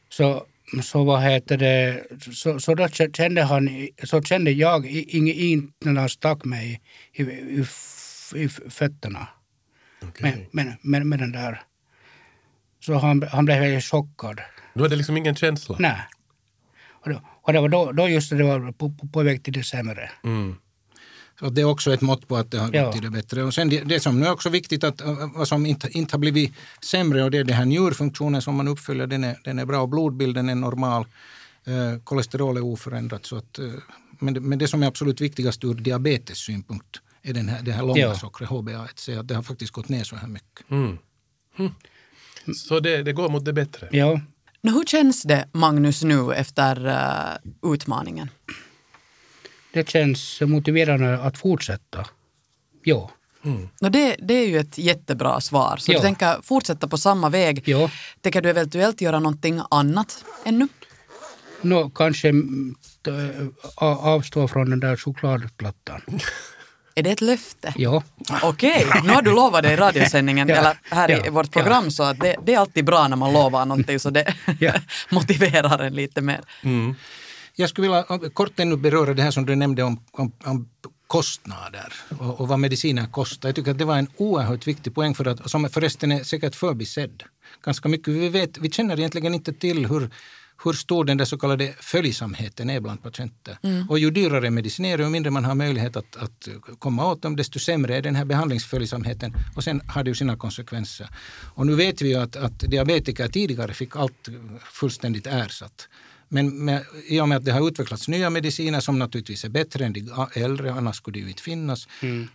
Så, 0.09 0.46
så 0.83 1.04
vad 1.04 1.22
heter 1.22 1.57
det, 1.57 2.04
så, 2.33 2.61
så 2.61 2.74
då 2.74 2.88
kände 2.88 3.42
han, 3.42 3.88
så 4.04 4.22
kände 4.22 4.50
jag 4.50 4.87
inget 4.87 5.37
in 5.37 5.72
när 5.85 6.00
han 6.00 6.09
stack 6.09 6.44
mig 6.44 6.81
i, 7.12 7.22
i, 7.22 7.64
i, 8.35 8.48
fötterna. 8.48 9.28
Med, 10.18 10.46
med, 10.50 10.76
med, 10.83 11.07
med 11.07 11.18
den 11.18 11.33
där. 11.33 11.62
Så 12.81 12.94
han, 12.94 13.22
han 13.22 13.44
blev 13.44 13.61
väldigt 13.61 13.85
chockad. 13.85 14.40
Är 14.74 14.88
det 14.88 14.96
liksom 14.96 15.16
ingen 15.16 15.35
känsla? 15.35 15.76
Nej. 15.78 16.00
Och, 16.88 17.11
då, 17.11 17.20
och 17.42 17.52
det 17.52 17.61
var 17.61 17.68
då, 17.68 17.92
då 17.92 18.09
just 18.09 18.31
det 18.31 18.44
var 18.44 18.72
på, 18.72 18.90
på, 18.90 19.09
på 19.09 19.22
väg 19.22 19.44
till 19.44 19.52
det 19.52 19.62
sämre. 19.62 20.11
Mm. 20.24 20.57
Så 21.38 21.48
det 21.51 21.61
är 21.61 21.64
också 21.64 21.92
ett 21.92 22.01
mått 22.01 22.29
på 22.29 22.37
att 22.37 22.51
det 22.51 22.59
har 22.59 22.70
Ja. 22.72 22.85
gått 22.85 22.92
till 22.92 23.03
det 23.03 23.11
bättre. 23.11 23.42
Och 23.42 23.55
sen 23.55 23.68
det, 23.68 23.81
det 23.85 24.01
som 24.01 24.20
nu 24.20 24.27
är 24.27 24.33
också 24.33 24.48
viktigt 24.48 24.85
att 24.85 25.01
äh, 25.01 25.31
vad 25.35 25.48
som 25.48 25.66
inte, 25.66 25.88
inte 25.98 26.14
har 26.14 26.18
blivit 26.18 26.53
sämre 26.81 27.24
och 27.24 27.31
det 27.31 27.38
är 27.38 27.44
den 27.44 27.57
här 27.57 27.64
njurfunktionen 27.64 28.42
som 28.42 28.55
man 28.55 28.68
uppfyller, 28.68 29.07
den 29.07 29.24
är, 29.24 29.37
den 29.44 29.59
är 29.59 29.64
bra 29.66 29.81
och 29.81 29.88
blodbilden 29.88 30.48
är 30.48 30.55
normal. 30.55 31.07
Eh, 31.64 32.01
kolesterol 32.05 32.57
är 32.57 32.64
oförändrat. 32.64 33.27
Så 33.27 33.37
att, 33.37 33.59
eh, 33.59 33.64
men, 34.18 34.35
det, 34.35 34.40
men 34.40 34.59
det 34.59 34.68
som 34.68 34.83
är 34.83 34.87
absolut 34.87 35.20
viktigast 35.20 35.64
ur 35.64 35.74
diabetes 35.74 36.38
synpunkt 36.38 37.01
är 37.22 37.33
den 37.35 37.48
här, 37.48 37.62
det 37.62 37.72
här 37.72 37.83
långa 37.83 38.01
Ja. 38.01 38.14
sockret, 38.14 38.48
HbA1c, 38.51 39.20
att 39.20 39.29
det 39.29 39.35
har 39.35 39.42
faktiskt 39.42 39.72
gått 39.72 39.88
ner 39.88 40.05
så 40.05 40.16
här 40.16 40.29
mycket. 40.29 40.70
Mm. 40.70 40.98
Mm. 41.59 41.72
Så 42.55 42.81
det, 42.81 43.03
det 43.03 43.12
går 43.12 43.29
mot 43.29 43.44
det 43.44 43.53
bättre? 43.53 43.88
Ja, 43.92 44.20
hur 44.62 44.85
känns 44.85 45.22
det, 45.22 45.48
Magnus, 45.53 46.03
nu 46.03 46.33
efter 46.33 46.87
uh, 46.87 47.72
utmaningen? 47.74 48.29
Det 49.72 49.88
känns 49.88 50.40
motiverande 50.40 51.18
att 51.22 51.38
fortsätta. 51.38 52.07
Ja. 52.85 53.11
Nå, 53.81 53.88
det, 53.88 54.16
det 54.18 54.35
är 54.35 54.46
ju 54.48 54.59
ett 54.59 54.78
jättebra 54.78 55.40
svar. 55.40 55.76
Så 55.78 55.92
Ja. 55.92 55.98
du 55.98 56.02
tänker 56.02 56.37
fortsätta 56.42 56.88
på 56.88 56.98
samma 56.98 57.28
väg. 57.28 57.62
Ja. 57.64 57.90
Tänker 58.20 58.40
du 58.40 58.50
eventuellt 58.50 59.00
göra 59.00 59.18
någonting 59.18 59.61
annat 59.70 60.24
ännu? 60.44 60.68
Nå, 61.62 61.90
kanske 61.90 62.28
mm, 62.28 62.74
a- 63.76 63.98
avstå 64.02 64.48
från 64.48 64.70
den 64.70 64.81
där 64.81 64.96
chokladplattan. 64.96 66.00
Är 66.94 67.02
det 67.02 67.11
ett 67.11 67.20
löfte? 67.20 67.74
Ja. 67.76 68.02
Okej, 68.42 68.87
nu 69.04 69.09
har 69.12 69.22
du 69.22 69.31
lovat 69.31 69.62
det 69.62 69.72
i 69.72 69.76
radiosändningen 69.76 70.48
Ja. 70.48 70.54
eller 70.57 70.78
här 70.90 71.11
i 71.11 71.20
Ja. 71.24 71.31
vårt 71.31 71.52
program 71.52 71.90
så 71.90 72.02
att 72.02 72.20
det, 72.20 72.37
det 72.46 72.54
är 72.54 72.59
alltid 72.59 72.85
bra 72.85 73.09
när 73.09 73.16
man 73.16 73.33
lovar 73.33 73.66
någonting 73.66 73.98
så 74.00 74.11
det 74.11 74.35
Ja. 74.61 74.72
motiverar 75.11 75.78
en 75.78 75.94
lite 75.94 76.20
mer. 76.20 76.40
Jag 77.60 77.68
skulle 77.70 77.88
vilja 77.88 78.30
kort 78.30 78.60
ännu 78.60 78.76
beröra 78.76 79.14
det 79.14 79.22
här 79.22 79.30
som 79.30 79.46
du 79.46 79.56
nämnde 79.56 79.82
om, 79.82 80.00
om, 80.10 80.32
om 80.44 80.68
kostnader 81.06 81.92
och, 82.18 82.40
och 82.40 82.48
vad 82.48 82.58
mediciner 82.58 83.06
kostar. 83.06 83.48
Jag 83.48 83.56
tycker 83.56 83.70
att 83.70 83.78
det 83.78 83.84
var 83.84 83.98
en 83.98 84.08
oerhört 84.16 84.66
viktig 84.66 84.94
poäng 84.94 85.14
för 85.14 85.28
att, 85.28 85.50
som 85.50 85.68
förresten 85.68 86.12
är 86.12 86.24
säkert 86.24 86.54
förbisedd. 86.54 87.22
Ganska 87.64 87.88
mycket. 87.88 88.08
Vi, 88.08 88.28
vet, 88.28 88.58
vi 88.58 88.70
känner 88.70 88.98
egentligen 88.98 89.34
inte 89.34 89.52
till 89.52 89.86
hur, 89.86 90.10
hur 90.64 90.72
stor 90.72 91.04
den 91.04 91.16
där 91.16 91.24
så 91.24 91.38
kallade 91.38 91.74
följsamheten 91.80 92.70
är 92.70 92.80
bland 92.80 93.02
patienter. 93.02 93.58
Och 93.88 93.98
ju 93.98 94.10
dyrare 94.10 94.50
medicinering 94.50 95.06
och 95.06 95.12
mindre 95.12 95.30
man 95.30 95.44
har 95.44 95.54
möjlighet 95.54 95.96
att, 95.96 96.16
att 96.16 96.48
komma 96.78 97.10
åt 97.10 97.22
dem, 97.22 97.36
desto 97.36 97.58
sämre 97.58 97.96
är 97.96 98.02
den 98.02 98.16
här 98.16 98.24
behandlingsföljsamheten. 98.24 99.34
Och 99.56 99.64
sen 99.64 99.80
har 99.86 100.04
det 100.04 100.10
ju 100.10 100.14
sina 100.14 100.36
konsekvenser. 100.36 101.08
Och 101.54 101.66
nu 101.66 101.74
vet 101.74 102.02
vi 102.02 102.08
ju 102.08 102.16
att, 102.16 102.36
att 102.36 102.58
diabetiker 102.58 103.28
tidigare 103.28 103.74
fick 103.74 103.96
allt 103.96 104.28
fullständigt 104.72 105.26
ersatt. 105.26 105.88
Men 106.28 106.64
med, 106.64 106.84
i 107.08 107.20
och 107.20 107.28
med 107.28 107.36
att 107.38 107.44
det 107.44 107.52
har 107.52 107.68
utvecklats 107.68 108.08
nya 108.08 108.30
mediciner 108.30 108.80
som 108.80 108.98
naturligtvis 108.98 109.44
är 109.44 109.48
bättre 109.48 109.84
än 109.84 109.92
de 109.92 110.26
äldre, 110.34 110.72
annars 110.72 110.96
skulle 110.96 111.18
det 111.18 111.22
ju 111.22 111.28
inte 111.28 111.42
finnas, 111.42 111.88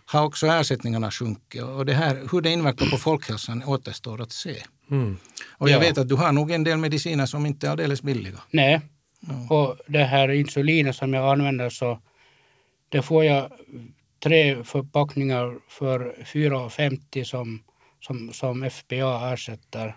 har 0.04 0.24
också 0.24 0.46
ersättningarna 0.46 1.10
sjunkit. 1.10 1.62
Och 1.62 1.86
det 1.86 1.92
här, 1.94 2.28
hur 2.32 2.40
det 2.40 2.50
inverkar 2.50 2.86
på 2.90 2.96
folkhälsan 2.96 3.64
återstår 3.64 4.20
att 4.22 4.32
se. 4.32 4.56
Mm. 4.90 5.16
Och 5.58 5.68
jag 5.70 5.76
Ja. 5.76 5.80
vet 5.80 5.98
att 5.98 6.08
du 6.08 6.14
har 6.14 6.32
nog 6.32 6.50
en 6.50 6.64
del 6.64 6.78
mediciner 6.78 7.26
som 7.26 7.46
inte 7.46 7.66
är 7.66 7.70
alldeles 7.70 8.02
billiga. 8.02 8.40
Nej. 8.50 8.80
Och 9.50 9.76
det 9.86 10.04
här 10.04 10.28
insulinet 10.30 10.96
som 10.96 11.14
jag 11.14 11.32
använder 11.32 11.70
så 11.70 12.00
det 12.88 13.02
får 13.02 13.24
jag 13.24 13.52
tre 14.22 14.64
förpackningar 14.64 15.58
för 15.68 15.98
4,50 16.24 17.24
som, 17.24 17.62
som, 18.00 18.32
som 18.32 18.70
FBA 18.70 19.32
ersätter. 19.32 19.96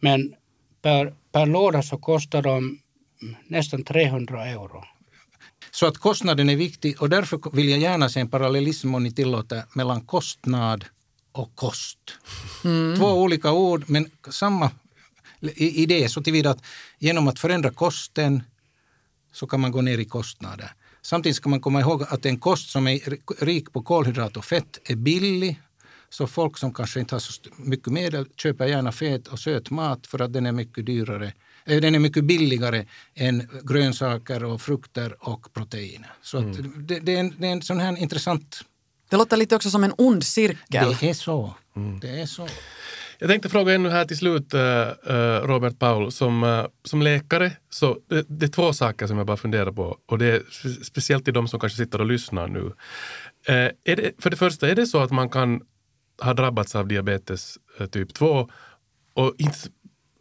Men 0.00 0.34
per, 0.82 1.14
per 1.32 1.46
låda 1.46 1.82
så 1.82 1.98
kostar 1.98 2.42
de 2.42 2.78
nästan 3.48 3.84
300 3.84 4.46
euro. 4.46 4.84
Så 5.70 5.86
att 5.86 5.98
kostnaden 5.98 6.50
är 6.50 6.56
viktig 6.56 7.02
och 7.02 7.08
därför 7.08 7.56
vill 7.56 7.68
jag 7.68 7.80
gärna 7.80 8.08
se 8.08 8.20
en 8.20 8.30
parallellism 8.30 8.94
om 8.94 9.02
ni 9.02 9.12
tillåter 9.12 9.62
mellan 9.72 10.00
kostnad 10.00 10.84
och 11.32 11.56
kost. 11.56 11.98
Två 12.98 13.22
olika 13.22 13.52
ord 13.52 13.84
men 13.86 14.10
samma 14.30 14.70
idé 15.56 16.08
så 16.08 16.22
tillvida 16.22 16.50
att 16.50 16.64
genom 16.98 17.28
att 17.28 17.38
förändra 17.38 17.70
kosten 17.70 18.42
så 19.32 19.46
kan 19.46 19.60
man 19.60 19.72
gå 19.72 19.80
ner 19.80 19.98
i 19.98 20.04
kostnader. 20.04 20.72
Samtidigt 21.02 21.36
ska 21.36 21.48
man 21.48 21.60
komma 21.60 21.80
ihåg 21.80 22.02
att 22.02 22.26
en 22.26 22.38
kost 22.38 22.70
som 22.70 22.86
är 22.86 23.00
rik 23.44 23.72
på 23.72 23.82
kolhydrat 23.82 24.36
och 24.36 24.44
fett 24.44 24.78
är 24.84 24.96
billig. 24.96 25.60
Så 26.08 26.26
folk 26.26 26.58
som 26.58 26.74
kanske 26.74 27.00
inte 27.00 27.14
har 27.14 27.20
så 27.20 27.42
mycket 27.56 27.92
medel 27.92 28.26
köper 28.36 28.66
gärna 28.66 28.92
fet 28.92 29.28
och 29.28 29.38
söt 29.38 29.70
mat 29.70 30.06
för 30.06 30.22
att 30.22 30.32
den 30.32 30.46
är 30.46 30.52
mycket 30.52 30.86
dyrare. 30.86 31.32
Eh, 31.66 31.80
Den 31.80 31.94
är 31.94 31.98
mycket 31.98 32.24
billigare 32.24 32.86
än 33.14 33.48
grönsaker 33.62 34.44
och 34.44 34.60
frukter 34.60 35.28
och 35.28 35.52
proteiner. 35.54 36.10
Så 36.22 36.38
att 36.38 36.56
det, 36.88 37.00
det, 37.00 37.14
är 37.14 37.20
en, 37.20 37.34
det 37.38 37.46
är 37.46 37.52
en 37.52 37.62
sån 37.62 37.80
här 37.80 37.96
intressant... 37.98 38.60
Det 39.10 39.16
låter 39.16 39.36
lite 39.36 39.56
också 39.56 39.70
som 39.70 39.84
en 39.84 39.92
ond 39.98 40.24
cirkel. 40.24 40.96
Det 41.00 41.10
är 41.10 41.14
så. 41.14 41.54
Det 42.00 42.20
är 42.20 42.26
så. 42.26 42.48
Jag 43.18 43.30
tänkte 43.30 43.48
fråga 43.48 43.74
ännu 43.74 43.88
här 43.88 44.04
till 44.04 44.16
slut, 44.16 44.54
eh, 44.54 44.60
eh, 45.06 45.40
Robert 45.42 45.78
Paul, 45.78 46.12
som, 46.12 46.66
som 46.84 47.02
läkare, 47.02 47.52
så 47.70 47.98
det, 48.08 48.24
det 48.28 48.46
är 48.46 48.50
två 48.50 48.72
saker 48.72 49.06
som 49.06 49.18
jag 49.18 49.26
bara 49.26 49.36
funderar 49.36 49.72
på 49.72 49.98
och 50.06 50.18
det 50.18 50.26
är 50.26 50.40
spe- 50.40 50.84
speciellt 50.84 51.24
till 51.24 51.34
de 51.34 51.48
som 51.48 51.60
kanske 51.60 51.76
sitter 51.76 52.00
och 52.00 52.06
lyssnar 52.06 52.48
nu. 52.48 52.72
Är 53.84 53.96
det, 53.96 54.22
för 54.22 54.30
det 54.30 54.36
första, 54.36 54.68
är 54.68 54.74
det 54.74 54.86
så 54.86 54.98
att 54.98 55.10
man 55.10 55.28
kan 55.28 55.60
ha 56.22 56.34
drabbats 56.34 56.74
av 56.74 56.88
diabetes 56.88 57.58
typ 57.90 58.14
2 58.14 58.50
och 59.14 59.34
inte 59.38 59.58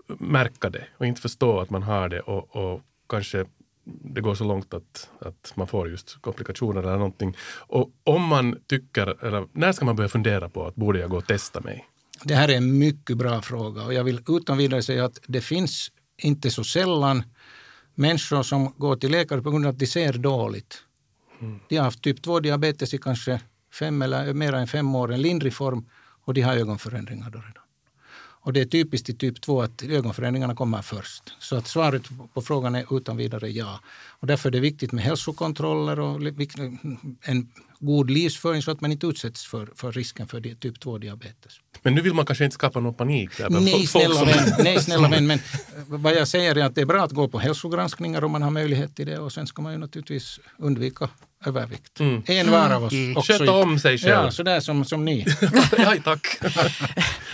märka 0.07 0.69
det 0.69 0.87
och 0.97 1.05
inte 1.05 1.21
förstå 1.21 1.59
att 1.59 1.69
man 1.69 1.83
har 1.83 2.09
det 2.09 2.19
och, 2.19 2.55
och 2.55 2.81
kanske 3.09 3.45
det 3.85 4.21
går 4.21 4.35
så 4.35 4.43
långt 4.43 4.73
att, 4.73 5.09
att 5.19 5.53
man 5.55 5.67
får 5.67 5.89
just 5.89 6.21
komplikationer 6.21 6.81
eller 6.81 6.97
någonting. 6.97 7.37
Och 7.67 7.91
om 8.03 8.23
man 8.23 8.59
tycker, 8.67 9.25
eller 9.25 9.47
när 9.51 9.71
ska 9.71 9.85
man 9.85 9.95
börja 9.95 10.09
fundera 10.09 10.49
på 10.49 10.67
att 10.67 10.75
borde 10.75 10.99
jag 10.99 11.09
gå 11.09 11.17
och 11.17 11.27
testa 11.27 11.61
mig? 11.61 11.85
Det 12.23 12.35
här 12.35 12.49
är 12.49 12.57
en 12.57 12.77
mycket 12.77 13.17
bra 13.17 13.41
fråga 13.41 13.83
och 13.83 13.93
jag 13.93 14.03
vill 14.03 14.21
utan 14.27 14.57
vidare 14.57 14.81
säga 14.83 15.05
att 15.05 15.19
det 15.27 15.41
finns 15.41 15.91
inte 16.17 16.51
så 16.51 16.63
sällan 16.63 17.23
människor 17.95 18.43
som 18.43 18.73
går 18.77 18.95
till 18.95 19.11
läkare 19.11 19.41
på 19.41 19.51
grund 19.51 19.65
av 19.65 19.69
att 19.69 19.79
de 19.79 19.87
ser 19.87 20.13
dåligt. 20.13 20.83
Mm. 21.41 21.59
De 21.69 21.77
har 21.77 21.83
haft 21.83 22.01
typ 22.01 22.19
2-diabetes 22.25 22.95
i 22.95 22.97
kanske 22.97 23.41
fem 23.79 24.01
eller 24.01 24.33
mer 24.33 24.53
än 24.53 24.67
fem 24.67 24.95
år, 24.95 25.13
en 25.13 25.21
lindrig 25.21 25.53
form 25.53 25.89
och 26.25 26.33
de 26.33 26.41
har 26.41 26.55
ögonförändringar 26.55 27.29
då 27.29 27.39
redan. 27.39 27.64
Och 28.45 28.53
det 28.53 28.61
är 28.61 28.65
typiskt 28.65 29.09
i 29.09 29.13
typ 29.13 29.41
2 29.41 29.61
att 29.61 29.83
ögonförändringarna 29.83 30.55
kommer 30.55 30.81
först. 30.81 31.23
Så 31.39 31.55
att 31.55 31.67
svaret 31.67 32.03
på 32.33 32.41
frågan 32.41 32.75
är 32.75 32.97
utan 32.97 33.17
vidare 33.17 33.49
ja. 33.49 33.79
Och 34.19 34.27
därför 34.27 34.49
är 34.49 34.51
det 34.51 34.59
viktigt 34.59 34.91
med 34.91 35.03
hälsokontroller 35.03 35.99
och 35.99 36.21
en 37.21 37.47
god 37.79 38.09
livsföring 38.09 38.61
så 38.61 38.71
att 38.71 38.81
man 38.81 38.91
inte 38.91 39.07
utsätts 39.07 39.45
för, 39.45 39.69
för 39.75 39.91
risken 39.91 40.27
för 40.27 40.41
typ 40.41 40.77
2-diabetes. 40.77 41.59
Men 41.81 41.95
nu 41.95 42.01
vill 42.01 42.13
man 42.13 42.25
kanske 42.25 42.45
inte 42.45 42.53
skapa 42.53 42.79
någon 42.79 42.93
panik? 42.93 43.37
Där, 43.37 43.49
nej, 43.49 43.87
snälla 43.87 44.25
vän, 44.25 44.53
nej, 44.63 44.79
snälla 44.79 45.07
vän. 45.07 45.27
Men 45.27 45.39
vad 45.87 46.15
jag 46.15 46.27
säger 46.27 46.55
är 46.55 46.65
att 46.65 46.75
det 46.75 46.81
är 46.81 46.85
bra 46.85 47.03
att 47.03 47.11
gå 47.11 47.27
på 47.27 47.39
hälsogranskningar 47.39 48.23
om 48.23 48.31
man 48.31 48.41
har 48.41 48.51
möjlighet 48.51 48.95
till 48.95 49.05
det. 49.05 49.19
Och 49.19 49.33
sen 49.33 49.47
ska 49.47 49.61
man 49.61 49.71
ju 49.71 49.77
naturligtvis 49.77 50.39
undvika 50.57 51.09
övervikt. 51.45 51.99
Mm. 51.99 52.23
En 52.25 52.51
var 52.51 52.69
av 52.69 52.83
oss. 52.83 52.93
Mm. 52.93 53.17
Också 53.17 53.33
Sköta 53.33 53.51
om 53.51 53.79
sig 53.79 53.97
själv. 53.97 54.25
Ja, 54.25 54.31
sådär 54.31 54.59
som, 54.59 54.85
som 54.85 55.05
ni. 55.05 55.25
ja, 55.77 55.95
tack. 56.03 56.27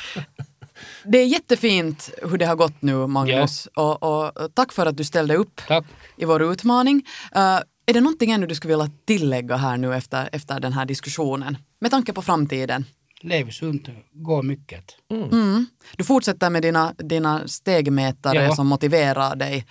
Det 1.11 1.17
är 1.17 1.25
jättefint 1.25 2.09
hur 2.29 2.37
det 2.37 2.45
har 2.45 2.55
gått 2.55 2.81
nu, 2.81 3.07
Magnus. 3.07 3.67
Ja. 3.75 3.97
Och, 4.01 4.25
och, 4.25 4.55
tack 4.55 4.71
för 4.71 4.85
att 4.85 4.97
du 4.97 5.03
ställde 5.03 5.35
upp 5.35 5.61
tack. 5.67 5.85
i 6.17 6.25
vår 6.25 6.41
utmaning. 6.43 6.95
Uh, 7.35 7.41
är 7.85 7.93
det 7.93 8.01
någonting 8.01 8.31
ännu 8.31 8.47
du 8.47 8.55
skulle 8.55 8.73
vilja 8.73 8.91
tillägga 9.05 9.55
här 9.55 9.77
nu 9.77 9.95
efter, 9.95 10.29
efter 10.31 10.59
den 10.59 10.73
här 10.73 10.85
diskussionen? 10.85 11.57
Med 11.79 11.91
tanke 11.91 12.13
på 12.13 12.21
framtiden. 12.21 12.85
Lev 13.21 13.49
sunt, 13.49 13.89
gå 14.11 14.41
mycket. 14.41 14.85
Mm. 15.11 15.29
Mm. 15.29 15.65
Du 15.97 16.03
fortsätter 16.03 16.49
med 16.49 16.61
dina, 16.61 16.93
dina 16.97 17.47
stegmätare 17.47 18.43
ja. 18.43 18.55
som 18.55 18.67
motiverar 18.67 19.35
dig. 19.35 19.65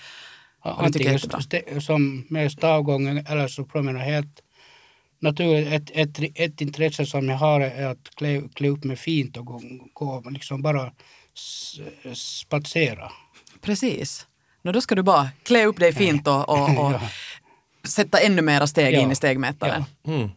Antingen 0.62 1.18
som 1.80 2.26
med 2.28 2.52
stavgången 2.52 3.26
eller 3.26 3.48
så 3.48 3.64
promenerar 3.64 4.04
helt 4.04 4.40
naturligt. 5.20 5.72
Ett, 5.72 5.90
ett, 5.94 6.30
ett 6.34 6.60
intresse 6.60 7.06
som 7.06 7.28
jag 7.28 7.36
har 7.36 7.60
är 7.60 7.86
att 7.86 8.14
klä, 8.14 8.42
klä 8.54 8.68
upp 8.68 8.84
mig 8.84 8.96
fint 8.96 9.36
och 9.36 9.46
gå, 9.46 9.60
gå 9.92 10.22
liksom 10.30 10.62
bara 10.62 10.92
spatsera. 12.14 13.12
Precis. 13.60 14.26
No, 14.62 14.72
då 14.72 14.80
ska 14.80 14.94
du 14.94 15.02
bara 15.02 15.28
klä 15.42 15.66
upp 15.66 15.78
dig 15.78 15.92
fint 15.92 16.28
och, 16.28 16.48
och, 16.48 16.78
och 16.84 16.92
ja. 16.92 17.00
sätta 17.84 18.18
ännu 18.18 18.42
mera 18.42 18.66
steg 18.66 18.94
ja. 18.94 19.00
in 19.00 19.12
i 19.12 19.14
stegmätaren. 19.14 19.84
Ja. 20.02 20.12
Mm. 20.12 20.30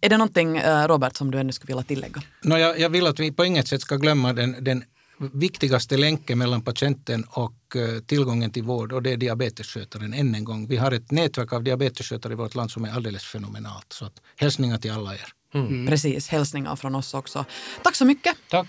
Är 0.00 0.08
det 0.08 0.16
någonting, 0.16 0.56
eh, 0.56 0.88
Robert, 0.88 1.16
som 1.16 1.30
du 1.30 1.38
ännu 1.38 1.52
skulle 1.52 1.68
vilja 1.68 1.82
tillägga? 1.82 2.22
No, 2.42 2.56
jag, 2.56 2.80
jag 2.80 2.90
vill 2.90 3.06
att 3.06 3.20
vi 3.20 3.32
på 3.32 3.44
inget 3.44 3.68
sätt 3.68 3.80
ska 3.80 3.96
glömma 3.96 4.32
den, 4.32 4.64
den 4.64 4.84
viktigaste 5.18 5.96
länken 5.96 6.38
mellan 6.38 6.62
patienten 6.62 7.24
och 7.30 7.76
eh, 7.76 8.00
tillgången 8.00 8.50
till 8.50 8.62
vård 8.62 8.92
och 8.92 9.02
det 9.02 9.12
är 9.12 9.16
diabetesskötaren 9.16 10.14
än 10.14 10.34
en 10.34 10.44
gång. 10.44 10.68
Vi 10.68 10.76
har 10.76 10.92
ett 10.92 11.10
nätverk 11.10 11.52
av 11.52 11.62
diabetesskötare 11.62 12.32
i 12.32 12.36
vårt 12.36 12.54
land 12.54 12.70
som 12.70 12.84
är 12.84 12.92
alldeles 12.92 13.24
fenomenalt. 13.24 13.92
Så 13.92 14.04
att, 14.04 14.12
hälsningar 14.36 14.78
till 14.78 14.92
alla 14.92 15.14
er. 15.14 15.26
Mm. 15.54 15.66
Mm. 15.66 15.86
Precis, 15.86 16.28
hälsningar 16.28 16.76
från 16.76 16.94
oss 16.94 17.14
också. 17.14 17.44
Tack 17.82 17.96
så 17.96 18.04
mycket. 18.04 18.36
Tack. 18.50 18.66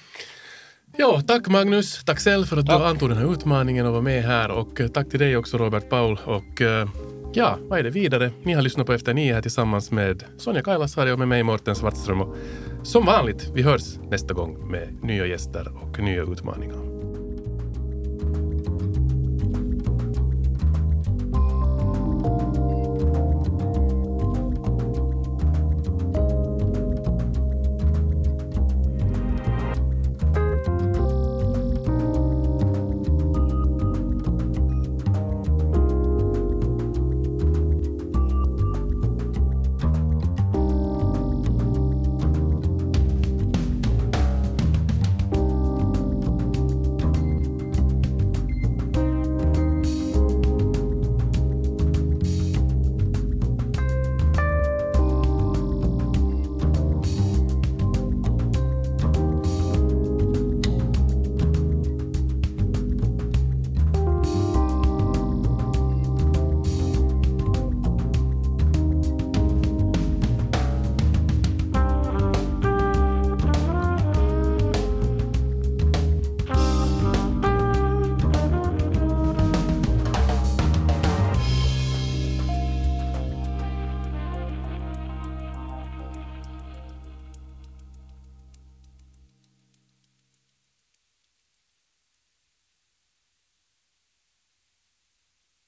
Ja, 0.97 1.21
tack 1.27 1.47
Magnus. 1.47 2.03
Tack 2.05 2.19
själv 2.19 2.45
för 2.45 2.57
att 2.57 2.65
tack. 2.65 2.79
du 2.79 2.85
antog 2.85 3.09
den 3.09 3.17
här 3.17 3.33
utmaningen 3.33 3.85
och 3.85 3.93
var 3.93 4.01
med 4.01 4.23
här. 4.23 4.51
Och 4.51 4.81
eh, 4.81 4.87
tack 4.87 5.09
till 5.09 5.19
dig 5.19 5.37
också 5.37 5.57
Robert 5.57 5.89
Paul. 5.89 6.19
Och 6.25 6.61
eh, 6.61 6.87
ja, 7.33 7.57
vad 7.61 7.79
är 7.79 7.83
det 7.83 7.89
vidare? 7.89 8.31
Ni 8.43 8.53
har 8.53 8.61
lyssnat 8.61 8.87
på 8.87 8.93
Efter 8.93 9.13
nio 9.13 9.33
här 9.33 9.41
tillsammans 9.41 9.91
med 9.91 10.23
Sonja 10.37 10.61
Kailasari 10.61 11.11
och 11.11 11.19
med 11.19 11.27
mig 11.27 11.43
Morten 11.43 11.75
Svartström. 11.75 12.21
Och 12.21 12.35
som 12.83 13.05
vanligt, 13.05 13.51
vi 13.53 13.61
hörs 13.61 13.97
nästa 14.09 14.33
gång 14.33 14.71
med 14.71 15.03
nya 15.03 15.25
gäster 15.25 15.71
och 15.81 15.99
nya 15.99 16.23
utmaningar. 16.23 16.94